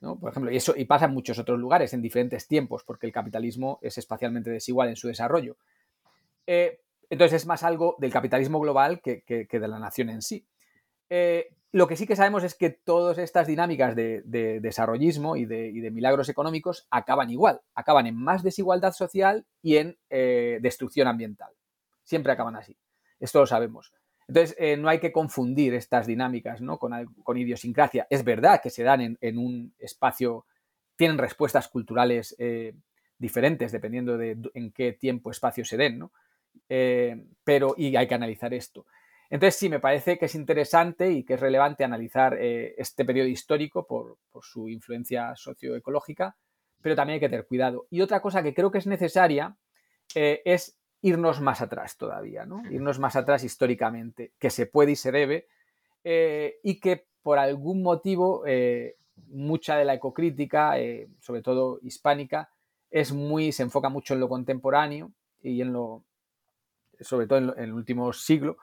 [0.00, 3.12] Por ejemplo, y eso y pasa en muchos otros lugares, en diferentes tiempos, porque el
[3.12, 5.56] capitalismo es espacialmente desigual en su desarrollo.
[6.46, 10.46] Eh, entonces es más algo del capitalismo global que, de la nación en sí.
[11.10, 14.22] Eh, lo que sí que sabemos es que todas estas dinámicas de,
[14.60, 20.58] desarrollismo y de, milagros económicos acaban igual, acaban en más desigualdad social y en eh,
[20.62, 21.52] destrucción ambiental.
[22.04, 22.76] Siempre acaban así.
[23.20, 23.92] Esto lo sabemos.
[24.30, 28.06] Entonces, eh, no hay que confundir estas dinámicas con, idiosincrasia.
[28.08, 30.46] Es verdad que se dan en, un espacio,
[30.94, 32.72] tienen respuestas culturales eh,
[33.18, 36.12] diferentes dependiendo de en qué tiempo, espacio se den, ¿no?
[36.68, 38.86] Eh, pero, y hay que analizar esto.
[39.30, 43.84] Entonces, sí, me parece que es interesante y que es relevante analizar este periodo histórico
[43.84, 46.36] por su influencia socioecológica,
[46.80, 47.88] pero también hay que tener cuidado.
[47.90, 49.56] Y otra cosa que creo que es necesaria
[50.14, 52.62] es irnos más atrás todavía, ¿no?
[52.70, 55.48] Irnos más atrás históricamente, que se puede y se debe,
[56.04, 58.96] eh, y que por algún motivo eh,
[59.28, 62.50] mucha de la ecocrítica, eh, sobre todo hispánica,
[62.90, 66.04] es muy, se enfoca mucho en lo contemporáneo y en lo,
[67.00, 68.58] sobre todo en, el último siglo,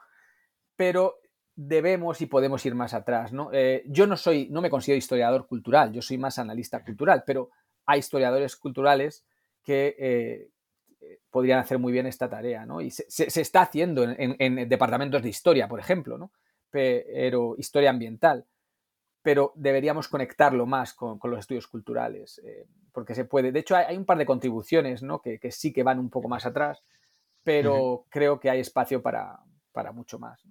[0.76, 1.16] pero
[1.56, 3.50] debemos y podemos ir más atrás, ¿no?
[3.86, 7.50] yo no soy, no me considero historiador cultural, yo soy más analista cultural, pero
[7.84, 9.26] hay historiadores culturales
[9.64, 10.50] que,
[11.30, 12.80] podrían hacer muy bien esta tarea, ¿no?
[12.80, 13.04] Y se,
[13.40, 16.32] está haciendo en, departamentos de historia, por ejemplo, ¿no?
[16.70, 18.46] Pero historia ambiental.
[19.22, 23.52] Pero deberíamos conectarlo más con, los estudios culturales, eh, porque se puede.
[23.52, 25.20] De hecho, hay, un par de contribuciones, ¿no?
[25.20, 26.82] Que, sí que van un poco más atrás,
[27.42, 29.40] pero creo que hay espacio para,
[29.92, 30.42] mucho más.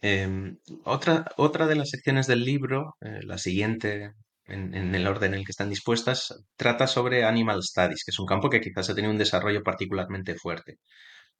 [0.00, 4.14] Em, otra, otra de las secciones del libro, eh, la siguiente
[4.46, 8.26] en, el orden en el que están dispuestas, trata sobre Animal Studies, que es un
[8.26, 10.78] campo que quizás ha tenido un desarrollo particularmente fuerte.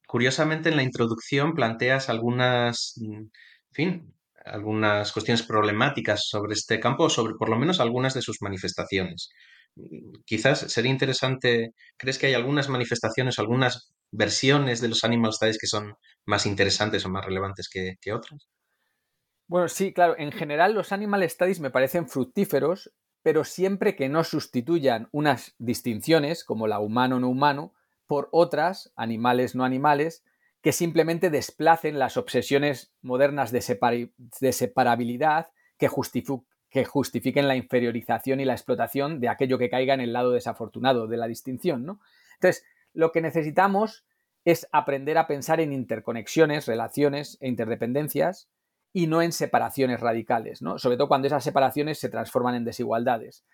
[0.07, 3.25] Curiosamente, en la introducción planteas algunas, mm,
[3.73, 8.39] fin, algunas cuestiones problemáticas sobre este campo, o sobre por lo menos algunas de sus
[8.43, 9.31] manifestaciones.
[9.77, 15.59] Mm, quizás sería interesante, ¿crees que hay algunas manifestaciones, algunas versiones de los Animal Studies
[15.59, 15.95] que son
[16.27, 18.49] más interesantes o más relevantes que otras?
[19.47, 20.15] Bueno, sí, claro.
[20.19, 22.93] En general los animal studies me parecen fructíferos,
[23.23, 27.75] pero siempre que no sustituyan unas distinciones, como la humano-no humano,
[28.07, 30.25] por otras, animales no animales,
[30.61, 33.63] que simplemente desplacen las obsesiones modernas de,
[34.53, 35.89] separabilidad que,
[36.71, 41.09] que, justifiquen la inferiorización y la explotación de aquello que caiga en el lado desafortunado
[41.09, 41.85] de la distinción.
[41.85, 42.01] ¿no?
[42.35, 44.05] Entonces, lo que necesitamos
[44.45, 48.49] es aprender a pensar en interconexiones, relaciones e interdependencias
[48.93, 50.79] y no en separaciones radicales, ¿no?
[50.79, 53.45] Sobre todo cuando esas separaciones se transforman en desigualdades.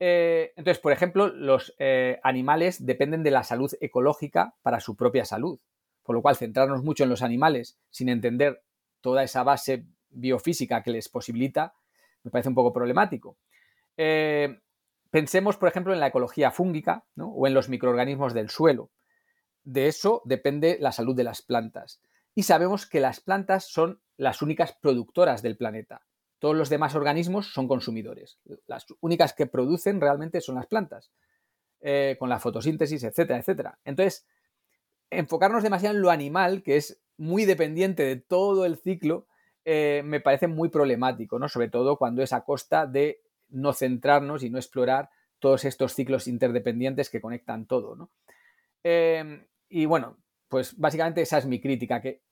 [0.00, 5.24] Eh, entonces, por ejemplo, los eh, animales dependen de la salud ecológica para su propia
[5.24, 5.58] salud,
[6.02, 8.62] por lo cual centrarnos mucho en los animales sin entender
[9.00, 11.74] toda esa base biofísica que les posibilita,
[12.22, 13.36] me parece un poco problemático.
[13.96, 14.60] Eh,
[15.10, 18.90] pensemos, por ejemplo, en la ecología fúngica o en los microorganismos del suelo.
[19.64, 22.00] De eso depende la salud de las plantas.
[22.34, 26.02] Y sabemos que las plantas son las únicas productoras del planeta.
[26.38, 28.38] Todos los demás organismos son consumidores.
[28.66, 31.10] Las únicas que producen realmente son las plantas,
[31.80, 33.78] eh, con la fotosíntesis, etcétera, etcétera.
[33.84, 34.26] Entonces,
[35.10, 39.26] enfocarnos demasiado en lo animal, que es muy dependiente de todo el ciclo,
[39.64, 41.48] eh, me parece muy problemático, ¿no?
[41.48, 46.26] Sobre todo cuando es a costa de no centrarnos y no explorar todos estos ciclos
[46.26, 48.10] interdependientes que conectan todo, ¿no?
[48.82, 52.22] Eh, y bueno, pues básicamente esa es mi crítica, que,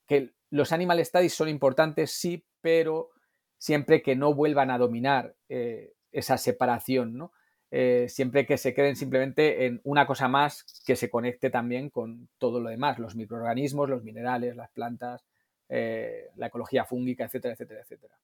[0.49, 3.09] los animal studies son importantes, sí, pero
[3.57, 7.33] siempre que no vuelvan a dominar eh, esa separación, ¿no?
[7.69, 12.29] Eh, siempre que se queden simplemente en una cosa más que se conecte también con
[12.37, 15.25] todo lo demás, los microorganismos, los minerales, las plantas,
[15.67, 18.17] eh, la ecología fúngica, etcétera, etcétera, etcétera.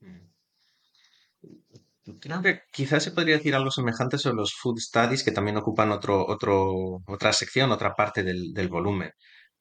[0.00, 0.26] Mm.
[2.20, 5.90] Creo que quizás se podría decir algo semejante sobre los food studies que también ocupan
[5.90, 9.12] otro, otro, otra sección, otra parte del volumen.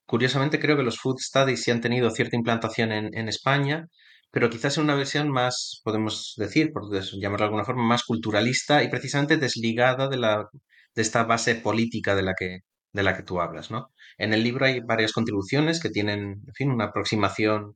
[0.05, 3.87] Curiosamente, creo que los food studies sí han tenido cierta implantación en, España,
[4.31, 8.83] pero quizás en una versión más, podemos decir, por llamarlo de alguna forma, más culturalista
[8.83, 10.47] y precisamente desligada de, la,
[10.95, 12.59] de esta base política de la que,
[12.93, 13.87] de la que tú hablas, ¿no?
[14.17, 17.75] En el libro hay varias contribuciones que tienen, en fin, una aproximación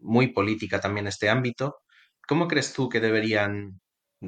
[0.00, 1.76] muy política también a este ámbito.
[2.26, 3.80] ¿Cómo crees tú que deberían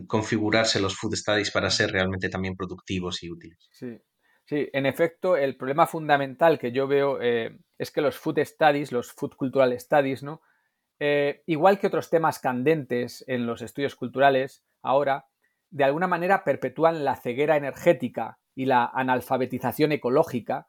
[0.06, 3.68] configurarse los food studies para ser realmente también productivos y útiles.
[3.70, 3.98] Sí,
[4.46, 8.92] sí en efecto, el problema fundamental que yo veo eh, es que los food studies,
[8.92, 10.40] los food cultural studies, ¿no?
[10.98, 15.26] Eh, igual que otros temas candentes en los estudios culturales, ahora,
[15.70, 20.66] de alguna manera perpetúan la ceguera energética y la analfabetización ecológica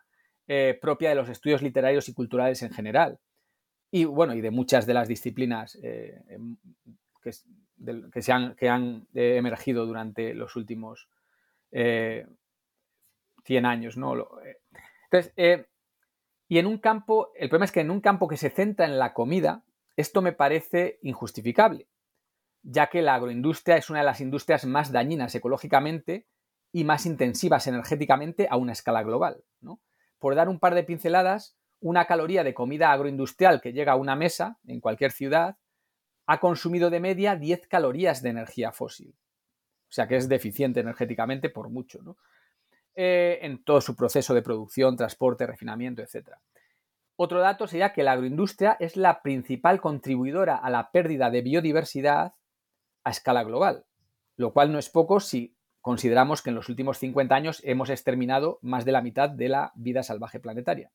[0.48, 3.20] eh, propia de los estudios literarios y culturales en general.
[3.90, 6.20] Y bueno, y de muchas de las disciplinas que,
[8.12, 11.08] que, se han, que han emergido durante los últimos
[13.48, 13.98] 100 eh, años.
[13.98, 14.16] ¿no?
[14.16, 14.58] Eh,
[15.10, 15.34] entonces,
[16.48, 19.00] y en un campo, el problema es que en un campo que se centra en
[19.00, 19.64] la comida,
[19.96, 21.88] esto me parece injustificable,
[22.62, 26.28] ya que la agroindustria es una de las industrias más dañinas ecológicamente
[26.72, 29.44] y más intensivas energéticamente a una escala global.
[29.60, 29.82] ¿no?
[30.20, 34.16] Por dar un par de pinceladas, una caloría de comida agroindustrial que llega a una
[34.16, 35.58] mesa en cualquier ciudad
[36.28, 39.16] ha consumido de media 10 calorías de energía fósil.
[39.90, 42.18] O sea que es deficiente energéticamente por mucho, ¿no?
[43.00, 46.30] Eh, en todo su proceso de producción, transporte, refinamiento, etc.
[47.16, 52.34] Otro dato sería que la agroindustria es la principal contribuidora a la pérdida de biodiversidad
[53.04, 53.86] a escala global,
[54.36, 58.58] lo cual no es poco si consideramos que en los últimos 50 años hemos exterminado
[58.64, 60.90] más de la mitad de la vida salvaje planetaria.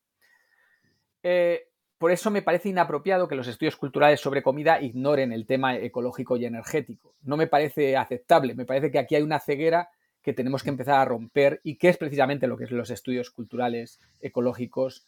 [1.23, 5.77] Eh, por eso me parece inapropiado que los estudios culturales sobre comida ignoren el tema
[5.77, 7.15] ecológico y energético.
[7.23, 8.57] No me parece aceptable.
[8.57, 9.89] Me parece que aquí hay una ceguera
[10.23, 14.01] que tenemos que empezar a romper y que es precisamente lo que los estudios culturales
[14.21, 15.07] ecológicos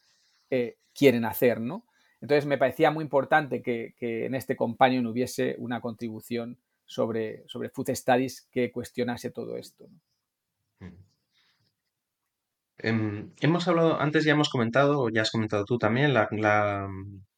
[0.50, 1.86] eh, quieren hacer, ¿no?
[2.20, 7.90] Entonces me parecía muy importante que, en este companion hubiese una contribución sobre, sobre Food
[7.94, 9.88] Studies que cuestionase todo esto.
[10.80, 10.86] Mm.
[12.78, 16.88] Em, hemos hablado, antes ya hemos comentado, o ya has comentado tú también, la,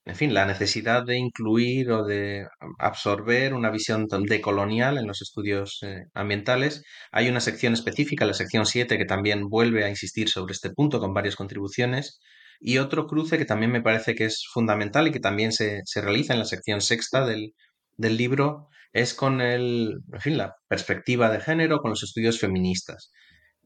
[0.07, 2.47] en fin, la necesidad de incluir o de
[2.79, 6.85] absorber una visión decolonial en los estudios eh, ambientales.
[7.11, 11.01] Hay una sección específica, la sección 7, que también vuelve a insistir sobre este punto
[11.01, 12.21] con varias contribuciones.
[12.61, 16.01] Y otro cruce que también me parece que es fundamental y que también se, se
[16.01, 17.55] realiza en la sección sexta del,
[17.97, 23.11] del libro es con el, en fin, la perspectiva de género, con los estudios feministas.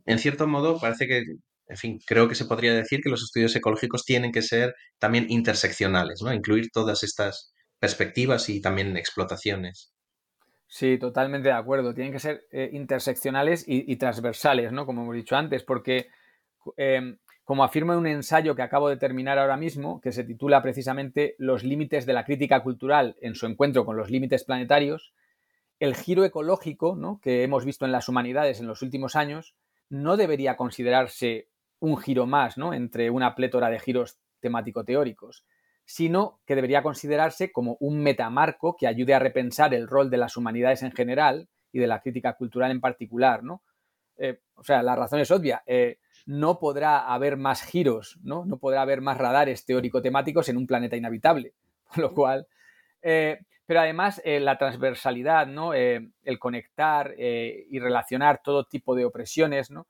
[0.06, 1.22] En cierto modo, parece que
[1.70, 5.26] en fin, creo que se podría decir que los estudios ecológicos tienen que ser también
[5.28, 6.32] interseccionales, ¿no?
[6.34, 9.92] Incluir todas estas perspectivas y también explotaciones.
[10.66, 11.94] Sí, totalmente de acuerdo.
[11.94, 14.84] Tienen que ser eh, interseccionales y, transversales, ¿no?
[14.84, 16.08] Como hemos dicho antes, porque,
[16.76, 20.62] em, como afirmo en un ensayo que acabo de terminar ahora mismo, que se titula
[20.62, 25.12] precisamente Los límites de la crítica cultural en su encuentro con los límites planetarios,
[25.78, 27.20] el giro ecológico ¿no?
[27.22, 29.54] que hemos visto en las humanidades en los últimos años
[29.90, 31.49] no debería considerarse
[31.80, 32.72] un giro más, ¿no?
[32.72, 35.44] Entre una plétora de giros temático-teóricos,
[35.84, 40.36] sino que debería considerarse como un metamarco que ayude a repensar el rol de las
[40.36, 43.62] humanidades en general y de la crítica cultural en particular, ¿no?
[44.16, 45.62] Eh, o sea, la razón es obvia.
[45.66, 48.44] Eh, no podrá haber más giros, ¿no?
[48.44, 51.54] No podrá haber más radares teórico-temáticos en un planeta inhabitable.
[51.84, 52.46] Con lo cual.
[53.02, 55.72] Eh, pero además, la transversalidad, ¿no?
[55.74, 59.86] el conectar y relacionar todo tipo de opresiones, ¿no?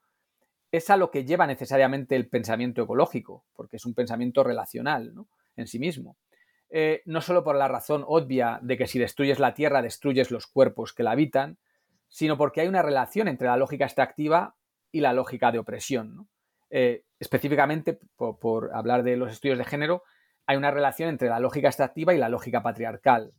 [0.73, 5.14] Es a lo que lleva necesariamente el pensamiento ecológico, porque es un pensamiento relacional
[5.57, 6.16] en sí mismo.
[6.73, 10.47] eh, no solo por la razón obvia de que si destruyes la Tierra destruyes los
[10.47, 11.59] cuerpos que la habitan,
[12.09, 14.55] sino porque hay una relación entre la lógica extractiva
[14.93, 16.29] y la lógica de opresión.
[16.71, 20.03] Eh, específicamente, por, hablar de los estudios de género,
[20.47, 23.33] hay una relación entre la lógica extractiva y la lógica patriarcal.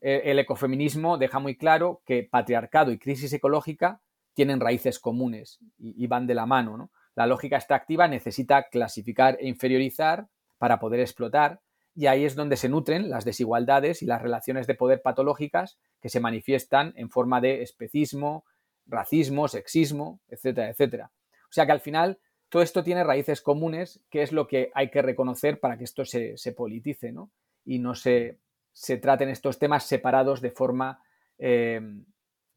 [0.00, 4.00] E, el, ecofeminismo deja muy claro que patriarcado y crisis ecológica
[4.34, 6.90] tienen raíces comunes y, van de la mano.
[7.14, 10.28] La lógica extractiva necesita clasificar e inferiorizar
[10.58, 11.60] para poder explotar,
[11.94, 16.08] y ahí es donde se nutren las desigualdades y las relaciones de poder patológicas que
[16.08, 18.44] se manifiestan en forma de especismo,
[18.86, 21.12] racismo, sexismo, etcétera, etcétera.
[21.44, 22.18] O sea que al final
[22.48, 26.04] todo esto tiene raíces comunes, que es lo que hay que reconocer para que esto
[26.04, 27.30] se, politice, ¿no?
[27.64, 28.40] Y no se,
[28.72, 31.00] se, traten estos temas separados de forma
[31.38, 31.80] eh,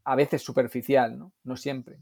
[0.08, 1.34] a veces superficial, ¿no?
[1.44, 2.00] No siempre.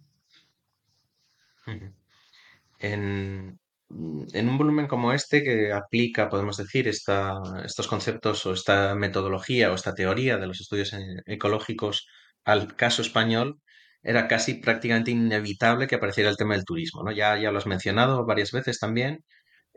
[2.79, 7.33] En, un volumen como este que aplica, podemos decir, esta,
[7.65, 12.07] estos conceptos o esta metodología o esta teoría de los estudios e, ecológicos
[12.43, 13.59] al caso español,
[14.03, 17.11] era casi prácticamente inevitable que apareciera el tema del turismo, ¿no?
[17.11, 19.25] Ya, ya lo has mencionado varias veces también.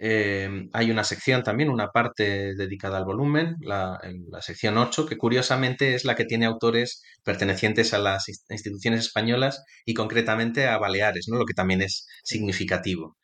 [0.01, 5.17] Eh, hay una sección también, una parte dedicada al volumen, la, la, sección 8, que
[5.19, 11.27] curiosamente es la que tiene autores pertenecientes a las instituciones españolas y concretamente a Baleares,
[11.29, 11.37] ¿no?
[11.39, 13.17] lo que también es significativo.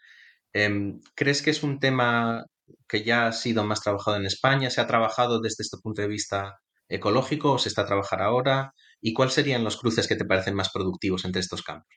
[0.52, 2.44] Em, ¿Crees que es un tema
[2.88, 4.70] que ya ha sido más trabajado en España?
[4.70, 6.54] ¿Se ha trabajado desde este punto de vista
[6.88, 8.72] ecológico o se está a trabajar ahora?
[9.00, 11.88] ¿Y cuáles serían los cruces que te parecen más productivos entre estos campos?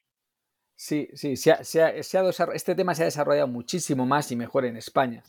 [0.80, 5.24] Sí, sí, este tema se ha desarrollado muchísimo más y mejor en España.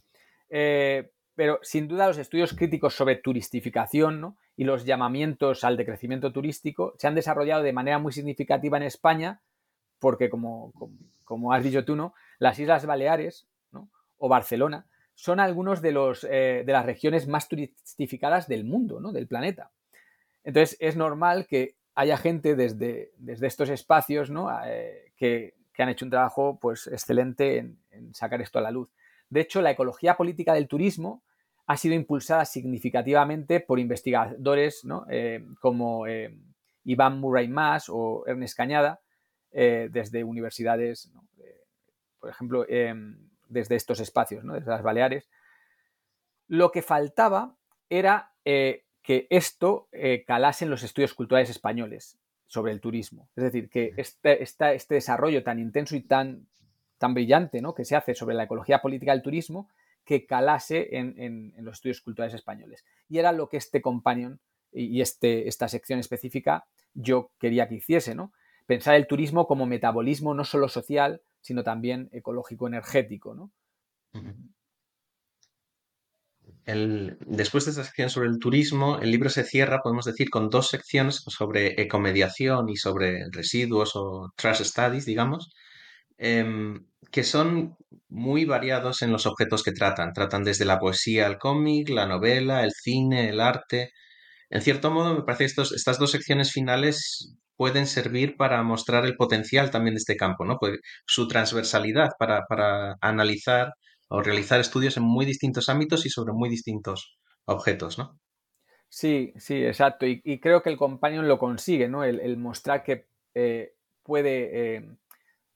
[0.51, 6.93] Eh, pero sin duda los estudios críticos sobre turistificación y los llamamientos al decrecimiento turístico
[6.99, 9.41] se han desarrollado de manera muy significativa en España
[9.99, 10.71] porque, como,
[11.25, 12.13] como has dicho tú, ¿no?
[12.39, 13.49] Las Islas Baleares
[14.19, 15.95] o Barcelona son algunos de,
[16.29, 19.13] eh, de las regiones más turistificadas del mundo, ¿no?
[19.13, 19.71] del planeta.
[20.45, 24.49] Entonces es normal que haya gente desde, desde estos espacios ¿no?
[24.65, 28.93] Eh, que, han hecho un trabajo pues, excelente en, sacar esto a la luz.
[29.31, 31.23] De hecho, la ecología política del turismo
[31.67, 36.05] ha sido impulsada significativamente por investigadores eh, como
[36.83, 39.01] Iván Murray Mas o Ernest Cañada,
[39.53, 41.13] desde universidades
[42.19, 43.17] por ejemplo, em,
[43.49, 44.55] desde estos espacios, ¿no?
[44.55, 45.29] desde las Baleares.
[46.49, 47.57] Lo que faltaba
[47.89, 53.31] era eh, que esto eh, calase en los estudios culturales españoles sobre el turismo.
[53.37, 56.47] Es decir, que este, este desarrollo tan intenso y tan,
[56.99, 57.75] tan brillante ¿no?
[57.75, 59.71] que se hace sobre la ecología política del turismo,
[60.05, 62.85] que calase en, los estudios culturales españoles.
[63.09, 64.41] Y era lo que este companion
[64.73, 68.35] y este, esta sección específica yo quería que hiciese, ¿no?
[68.67, 73.35] Pensar el turismo como metabolismo no solo social, sino también ecológico-energético.
[73.35, 73.53] ¿no?
[77.27, 80.69] Después de esta sección sobre el turismo, el libro se cierra, podemos decir, con dos
[80.69, 85.51] secciones sobre ecomediación y sobre residuos o trash studies, digamos,
[86.19, 87.77] em, que son
[88.09, 90.13] muy variados en los objetos que tratan.
[90.13, 93.93] Tratan desde la poesía al cómic, la novela, el cine, el arte.
[94.51, 99.17] En cierto modo, me parece que estas dos secciones finales pueden servir para mostrar el
[99.17, 100.59] potencial también de este campo, ¿no?
[100.61, 102.45] Pues su transversalidad para,
[103.01, 103.75] analizar
[104.09, 108.19] o realizar estudios en muy distintos ámbitos y sobre muy distintos objetos, ¿no?
[108.89, 110.07] Sí, sí, exacto.
[110.07, 112.05] Y, creo que el Companion lo consigue, ¿no?
[112.05, 114.89] El, mostrar que eh, puede eh,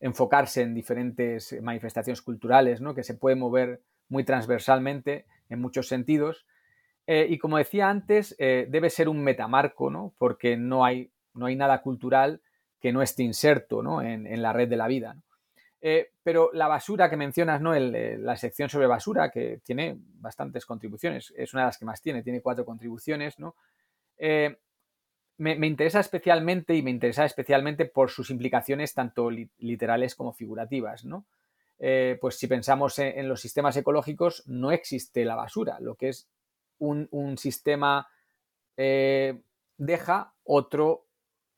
[0.01, 2.95] enfocarse en diferentes manifestaciones culturales, ¿no?
[2.95, 6.47] Que se puede mover muy transversalmente en muchos sentidos.
[7.07, 10.15] Eh, y como decía antes, debe ser un metamarco, ¿no?
[10.19, 12.43] Porque no hay no hay nada cultural
[12.81, 15.17] que no esté inserto En, la red de la vida.
[15.85, 17.75] Eh, pero la basura que mencionas, ¿no?
[17.75, 22.01] Eh, la sección sobre basura, que tiene bastantes contribuciones, es una de las que más
[22.01, 23.57] tiene, tiene cuatro contribuciones, ¿no?
[24.17, 24.57] Eh,
[25.39, 31.27] me, interesa especialmente y me interesa especialmente por sus implicaciones tanto literales como figurativas, ¿no?
[32.21, 36.29] pues si pensamos en, los sistemas ecológicos, no existe la basura, lo que es
[36.79, 38.07] un, un sistema
[38.77, 41.07] deja otro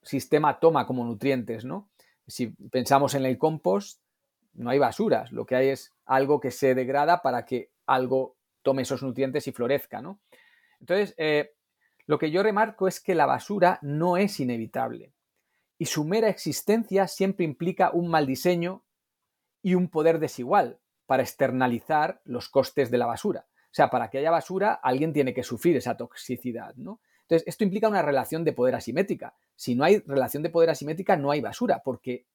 [0.02, 1.90] sistema toma como nutrientes, ¿no?
[2.26, 4.00] Si pensamos en el compost,
[4.54, 8.82] no hay basuras, lo que hay es algo que se degrada para que algo tome
[8.82, 10.20] esos nutrientes y florezca, ¿no?
[10.80, 11.54] Entonces, eh,
[12.06, 15.12] lo que yo remarco es que la basura no es inevitable
[15.78, 18.84] y su mera existencia siempre implica un mal diseño
[19.62, 23.46] y un poder desigual para externalizar los costes de la basura.
[23.50, 27.00] O sea, para que haya basura, alguien tiene que sufrir esa toxicidad, ¿no?
[27.22, 29.34] Entonces, esto implica una relación de poder asimétrica.
[29.56, 32.26] Si no hay relación de poder asimétrica, no hay basura, porque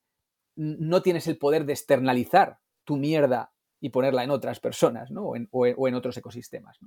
[0.55, 5.31] no tienes el poder de externalizar tu mierda y ponerla en otras personas, ¿no?
[5.51, 6.77] O en, otros ecosistemas.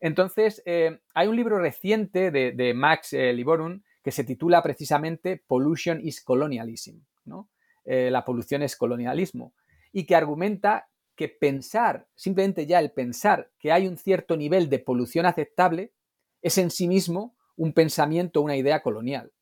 [0.00, 6.00] Entonces, eh, hay un libro reciente de, Max eh, Liborum que se titula precisamente Pollution
[6.02, 7.48] is Colonialism, ¿no?
[7.84, 9.54] Eh, la polución es colonialismo,
[9.92, 14.78] y que argumenta que pensar, simplemente ya el pensar que hay un cierto nivel de
[14.78, 15.92] polución aceptable,
[16.42, 19.32] es en sí mismo un pensamiento, una idea colonial.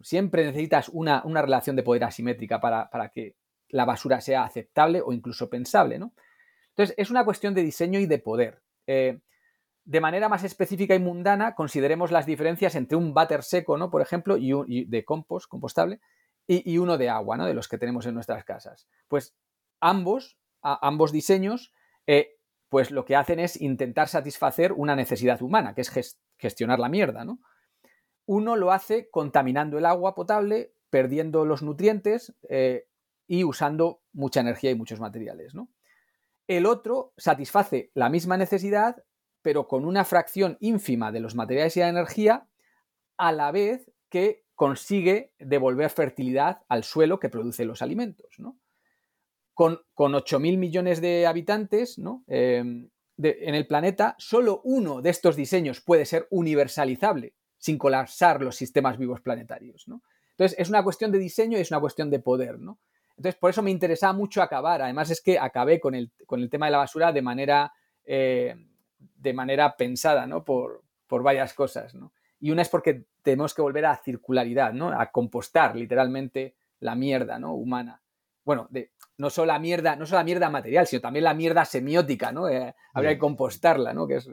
[0.00, 3.36] Siempre necesitas una, relación de poder asimétrica para, que
[3.68, 5.98] la basura sea aceptable o incluso pensable.
[5.98, 6.14] ¿no?
[6.70, 8.62] Entonces, es una cuestión de diseño y de poder.
[8.86, 9.20] Eh,
[9.84, 13.90] de manera más específica y mundana, consideremos las diferencias entre un váter seco, ¿no?
[13.90, 16.00] por ejemplo, y, de compost, compostable,
[16.46, 17.46] y, uno de agua, ¿no?
[17.46, 18.88] de los que tenemos en nuestras casas.
[19.08, 19.36] Pues
[19.80, 21.72] ambos, ambos diseños,
[22.06, 22.36] eh,
[22.68, 27.24] pues lo que hacen es intentar satisfacer una necesidad humana, que es gestionar la mierda.
[27.24, 27.40] ¿no?
[28.30, 32.86] Uno lo hace contaminando el agua potable, perdiendo los nutrientes eh,
[33.26, 35.52] y usando mucha energía y muchos materiales.
[35.52, 35.68] ¿no?
[36.46, 39.02] El otro satisface la misma necesidad,
[39.42, 42.46] pero con una fracción ínfima de los materiales y la energía,
[43.16, 48.36] a la vez que consigue devolver fertilidad al suelo que produce los alimentos.
[49.54, 55.80] Con, con 8.000 millones de habitantes em, en el planeta, solo uno de estos diseños
[55.80, 59.86] puede ser universalizable sin colapsar los sistemas vivos planetarios.
[60.30, 62.58] Entonces, es una cuestión de diseño y es una cuestión de poder.
[62.58, 62.80] ¿no?
[63.16, 64.80] Entonces, por eso me interesaba mucho acabar.
[64.80, 67.70] Además, es que acabé con el, con el tema de la basura de manera,
[68.04, 68.56] eh,
[68.98, 70.42] de manera pensada, ¿no?
[70.42, 72.14] Por, por varias cosas, ¿no?
[72.40, 74.88] Y una es porque tenemos que volver a circularidad, ¿no?
[74.88, 77.52] A compostar literalmente la mierda, ¿no?
[77.52, 78.00] Humana.
[78.42, 81.66] Bueno, de, no solo la mierda, no solo la mierda material, sino también la mierda
[81.66, 82.48] semiótica, ¿no?
[82.48, 84.06] Eh, habría que compostarla, ¿no?
[84.06, 84.30] Que es...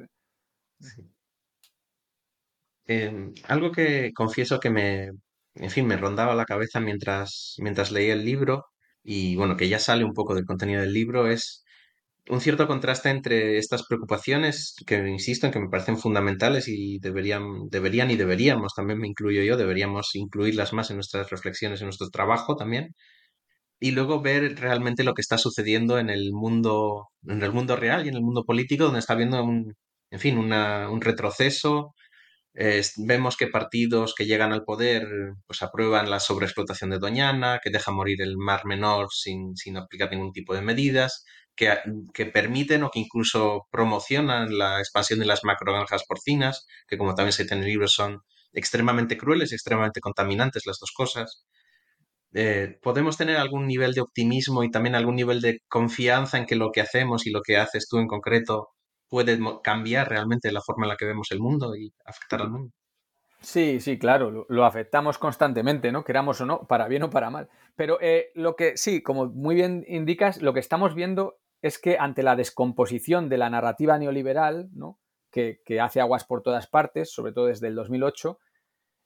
[2.87, 5.09] Em, algo que confieso que me,
[5.55, 8.65] en fin, me rondaba la cabeza mientras, mientras leía el libro,
[9.03, 11.63] y bueno, que ya sale un poco del contenido del libro, es
[12.29, 17.69] un cierto contraste entre estas preocupaciones que, insisto, en que me parecen fundamentales y deberían,
[17.69, 22.09] deberían y deberíamos, también me incluyo yo, deberíamos incluirlas más en nuestras reflexiones, en nuestro
[22.09, 22.95] trabajo también,
[23.79, 28.05] y luego ver realmente lo que está sucediendo en el mundo, en el mundo real
[28.05, 29.73] y en el mundo político, donde está habiendo un,
[30.11, 31.93] en fin, un retroceso
[32.97, 35.07] vemos que partidos que llegan al poder
[35.45, 40.09] pues aprueban la sobreexplotación de Doñana, que dejan morir el Mar Menor sin, sin aplicar
[40.11, 41.23] ningún tipo de medidas,
[41.55, 41.77] que,
[42.13, 47.33] que, permiten o que incluso promocionan la expansión de las macrogranjas porcinas, que como también
[47.33, 48.21] se dice en el libro son
[48.53, 51.45] extremadamente crueles y extremadamente contaminantes las dos cosas.
[52.33, 56.55] Eh, ¿Podemos tener algún nivel de optimismo y también algún nivel de confianza en que
[56.55, 58.69] lo que hacemos y lo que haces tú en concreto
[59.09, 62.73] puede cambiar realmente la forma en la que vemos el mundo y afectar al mundo.
[63.39, 66.03] Sí, sí, claro, lo, afectamos constantemente, ¿no?
[66.03, 67.49] Queramos o no, para bien o para mal.
[67.75, 71.97] Pero eh, lo que sí, como muy bien indicas, lo que estamos viendo es que
[71.99, 74.99] ante la descomposición de la narrativa neoliberal, ¿no?
[75.31, 78.39] que, hace aguas por todas partes, sobre todo desde el 2008,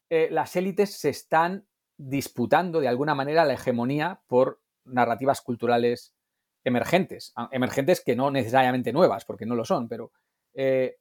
[0.10, 6.16] eh, las élites se están disputando de alguna manera la hegemonía por narrativas culturales
[6.64, 10.12] emergentes, emergentes que no necesariamente nuevas, porque no lo son, pero
[10.53, 10.97] eh,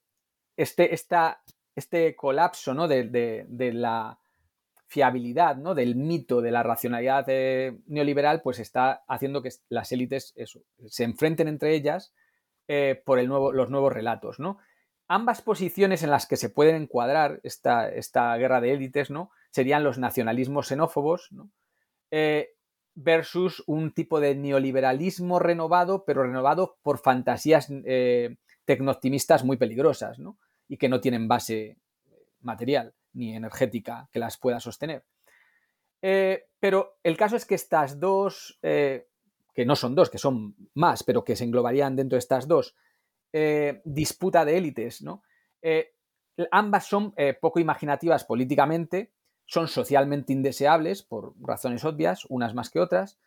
[0.56, 0.94] este,
[1.74, 2.88] este colapso ¿no?
[2.88, 4.18] de, la
[4.86, 5.74] fiabilidad, ¿no?
[5.74, 10.34] del mito de la racionalidad eh, neoliberal, pues está haciendo que las élites
[10.86, 12.12] se enfrenten entre ellas
[12.68, 14.40] eh, por el nuevo, los nuevos relatos.
[14.40, 14.58] ¿no?
[15.08, 19.30] Ambas posiciones en las que se pueden encuadrar esta, esta guerra de élites ¿no?
[19.50, 21.50] serían los nacionalismos xenófobos, ¿no?
[23.02, 28.36] Versus un tipo de neoliberalismo renovado, pero renovado por fantasías eh,
[28.66, 30.38] tecnooptimistas muy peligrosas, ¿no?
[30.68, 31.78] Y que no tienen base
[32.40, 35.04] material ni energética que las pueda sostener.
[36.02, 39.08] Eh, pero el caso es que estas dos, eh,
[39.54, 42.76] que no son dos, que son más, pero que se englobarían dentro de estas dos,
[43.84, 45.22] disputa de élites, ¿no?
[46.50, 49.12] ambas son poco imaginativas políticamente,
[49.50, 53.18] son socialmente indeseables por razones obvias, unas más que otras,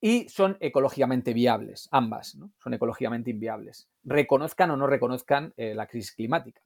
[0.00, 2.52] y son ecológicamente viables, ambas, ¿no?
[2.56, 6.62] son ecológicamente inviables, reconozcan o no reconozcan eh, la crisis climática.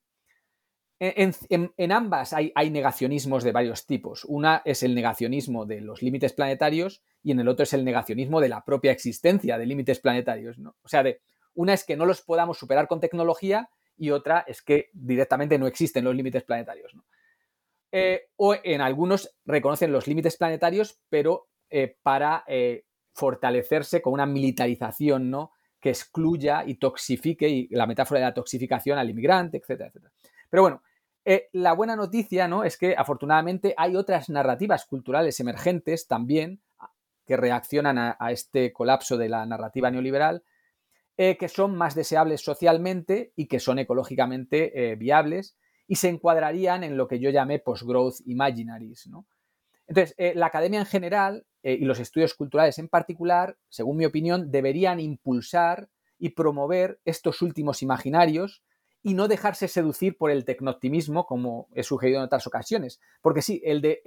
[1.01, 4.25] E, en, ambas hay, negacionismos de varios tipos.
[4.25, 8.41] Una es el negacionismo de los límites planetarios y en el otro es el negacionismo
[8.41, 10.61] de la propia existencia de límites planetarios.
[10.61, 10.77] ¿no?
[10.85, 11.21] O sea, de,
[11.55, 13.69] una es que no los podamos superar con tecnología
[13.99, 16.95] y otra es que directamente no existen los límites planetarios.
[16.95, 17.05] ¿no?
[17.93, 24.27] Eh, o en algunos reconocen los límites planetarios, pero eh, para eh, fortalecerse con una
[24.27, 25.53] militarización ¿no?
[25.81, 30.13] que excluya y toxifique, y la metáfora de la toxificación al inmigrante, etcétera, etcétera.
[30.51, 30.83] Pero bueno,
[31.53, 32.63] la buena noticia ¿no?
[32.63, 36.61] es que afortunadamente hay otras narrativas culturales emergentes también
[37.25, 40.45] que reaccionan a, este colapso de la narrativa neoliberal
[41.17, 45.57] que son más deseables socialmente y que son ecológicamente viables
[45.87, 49.09] y se encuadrarían en lo que yo llamé post-growth imaginaries.
[49.87, 54.53] Entonces, eh, la academia en general y los estudios culturales en particular, según mi opinión,
[54.53, 58.63] deberían impulsar y promover estos últimos imaginarios
[59.03, 63.01] y no dejarse seducir por el tecnooptimismo, como he sugerido en otras ocasiones.
[63.21, 64.01] Porque sí, el, de,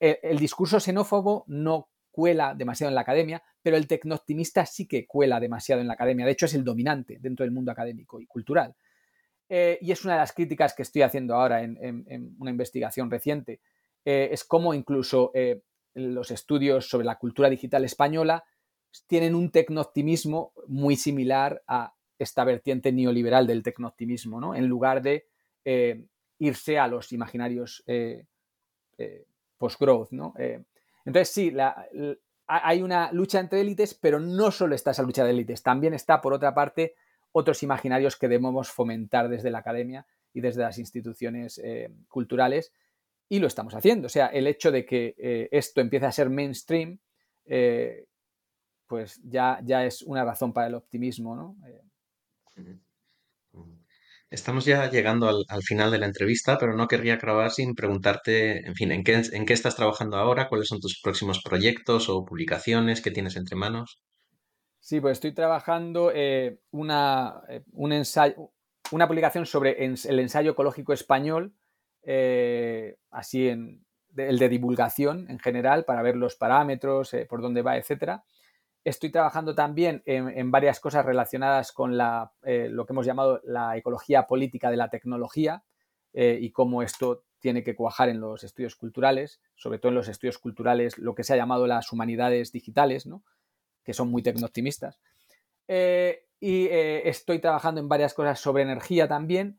[0.00, 5.40] el discurso xenófobo no cuela demasiado en la academia, pero el tecnooptimista sí que cuela
[5.40, 6.24] demasiado en la academia.
[6.24, 8.76] De hecho, es el dominante dentro del mundo académico y cultural.
[9.48, 13.60] Eh, y es una de las críticas que estoy haciendo ahora en, una investigación reciente.
[14.04, 15.62] Eh, es cómo incluso eh,
[15.94, 18.44] los estudios sobre la cultura digital española
[19.06, 24.54] tienen un tecnooptimismo muy similar a esta vertiente neoliberal del tecnooptimismo, ¿no?
[24.54, 25.26] En lugar de
[26.38, 27.82] irse a los imaginarios
[29.56, 30.34] post-growth, ¿no?
[31.04, 31.52] entonces, sí,
[32.46, 36.20] hay una lucha entre élites, pero no solo está esa lucha de élites, también está,
[36.20, 36.94] por otra parte,
[37.34, 42.72] otros imaginarios que debemos fomentar desde la academia y desde las instituciones eh, culturales,
[43.28, 44.06] y lo estamos haciendo.
[44.06, 47.00] O sea, el hecho de que eh, esto empiece a ser mainstream,
[47.46, 48.06] eh,
[48.86, 51.56] pues ya, ya es una razón para el optimismo, ¿no?
[54.30, 58.74] Estamos ya llegando al, final de la entrevista, pero no querría acabar sin preguntarte, en
[58.74, 60.48] fin, ¿en qué, ¿en qué estás trabajando ahora?
[60.48, 64.00] ¿Cuáles son tus próximos proyectos o publicaciones que tienes entre manos?
[64.84, 67.64] Sí, pues estoy trabajando eh, una, eh,
[68.90, 71.54] una publicación sobre el ensayo ecológico español,
[72.02, 77.78] eh, así en el de divulgación en general, para ver los parámetros, por dónde va,
[77.78, 78.24] etcétera.
[78.84, 84.26] Estoy trabajando también en, varias cosas relacionadas con eh, lo que hemos llamado la ecología
[84.26, 85.64] política de la tecnología
[86.12, 90.36] y cómo esto tiene que cuajar en los estudios culturales, sobre todo en los estudios
[90.36, 93.06] culturales, lo que se ha llamado las humanidades digitales,
[93.84, 94.98] que son muy tecnooptimistas.
[95.68, 99.58] Eh, y estoy trabajando en varias cosas sobre energía también,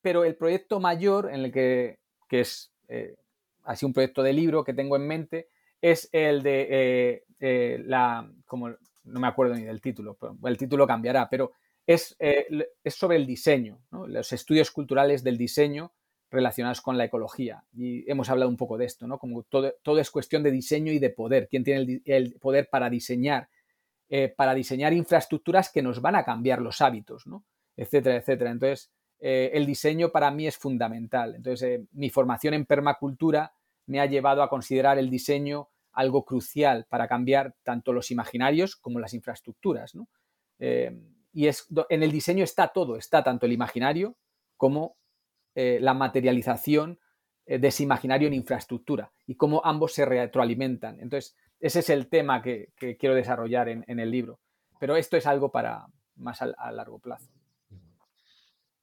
[0.00, 2.72] pero el proyecto mayor en el que, que es
[3.64, 5.48] así un proyecto de libro que tengo en mente
[5.80, 10.86] es el de eh, eh, la, como no me acuerdo ni del título, el título
[10.86, 11.52] cambiará, pero
[11.84, 12.46] es, eh,
[12.84, 15.92] es sobre el diseño, los estudios culturales del diseño
[16.30, 17.64] relacionados con la ecología.
[17.74, 19.18] Y hemos hablado un poco de esto, ¿no?
[19.18, 21.48] Como todo, todo es cuestión de diseño y de poder.
[21.48, 23.48] ¿Quién tiene el, poder para diseñar?
[24.36, 27.24] Para diseñar infraestructuras que nos van a cambiar los hábitos.
[27.76, 28.50] Etcétera, etcétera.
[28.50, 31.34] Entonces, el diseño para mí es fundamental.
[31.36, 33.54] Entonces, mi formación en permacultura
[33.86, 38.98] me ha llevado a considerar el diseño algo crucial para cambiar tanto los imaginarios como
[38.98, 39.92] las infraestructuras.
[40.58, 40.90] Eh,
[41.32, 44.16] y es, en el diseño está todo, está tanto el imaginario
[44.56, 44.96] como
[45.54, 46.98] eh, la materialización
[47.46, 51.00] eh, de ese imaginario en infraestructura y cómo ambos se retroalimentan.
[51.00, 54.40] Entonces, ese es el tema que, quiero desarrollar en, el libro.
[54.80, 55.86] Pero esto es algo para
[56.16, 57.30] más a, largo plazo.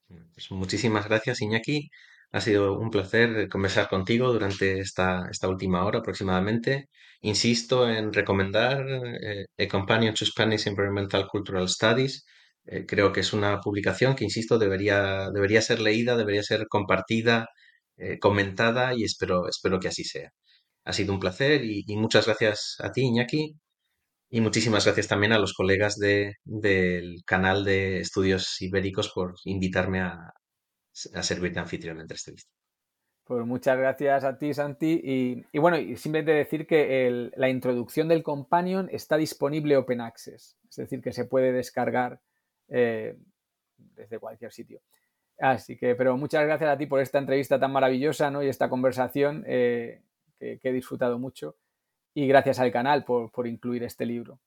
[0.08, 1.90] Pues muchísimas gracias, Iñaki.
[2.32, 6.88] Ha sido un placer conversar contigo durante esta, última hora aproximadamente.
[7.22, 8.86] Insisto en recomendar
[9.22, 12.26] eh, A Companion to Spanish Environmental Cultural Studies.
[12.66, 17.48] Eh, creo que es una publicación que, insisto, debería, debería ser leída, debería ser compartida,
[17.98, 20.32] eh, comentada y espero, espero que así sea.
[20.86, 23.56] Ha sido un placer y, muchas gracias a ti, Iñaki,
[24.30, 30.02] y muchísimas gracias también a los colegas de, del canal de estudios ibéricos por invitarme
[30.02, 30.34] a,
[31.14, 32.60] a servir de anfitrión en esta entrevista.
[33.30, 35.46] Pues muchas gracias a ti, Santi.
[35.54, 41.00] Y, bueno, simplemente decir que la introducción del Companion está disponible Open Access, es decir,
[41.00, 42.22] que se puede descargar
[42.70, 43.16] eh,
[43.78, 44.82] desde cualquier sitio.
[45.38, 48.42] Así que, pero muchas gracias a ti por esta entrevista tan maravillosa ¿no?
[48.42, 50.02] y esta conversación eh,
[50.40, 51.56] que, he disfrutado mucho.
[52.14, 54.40] Y gracias al canal por incluir este libro.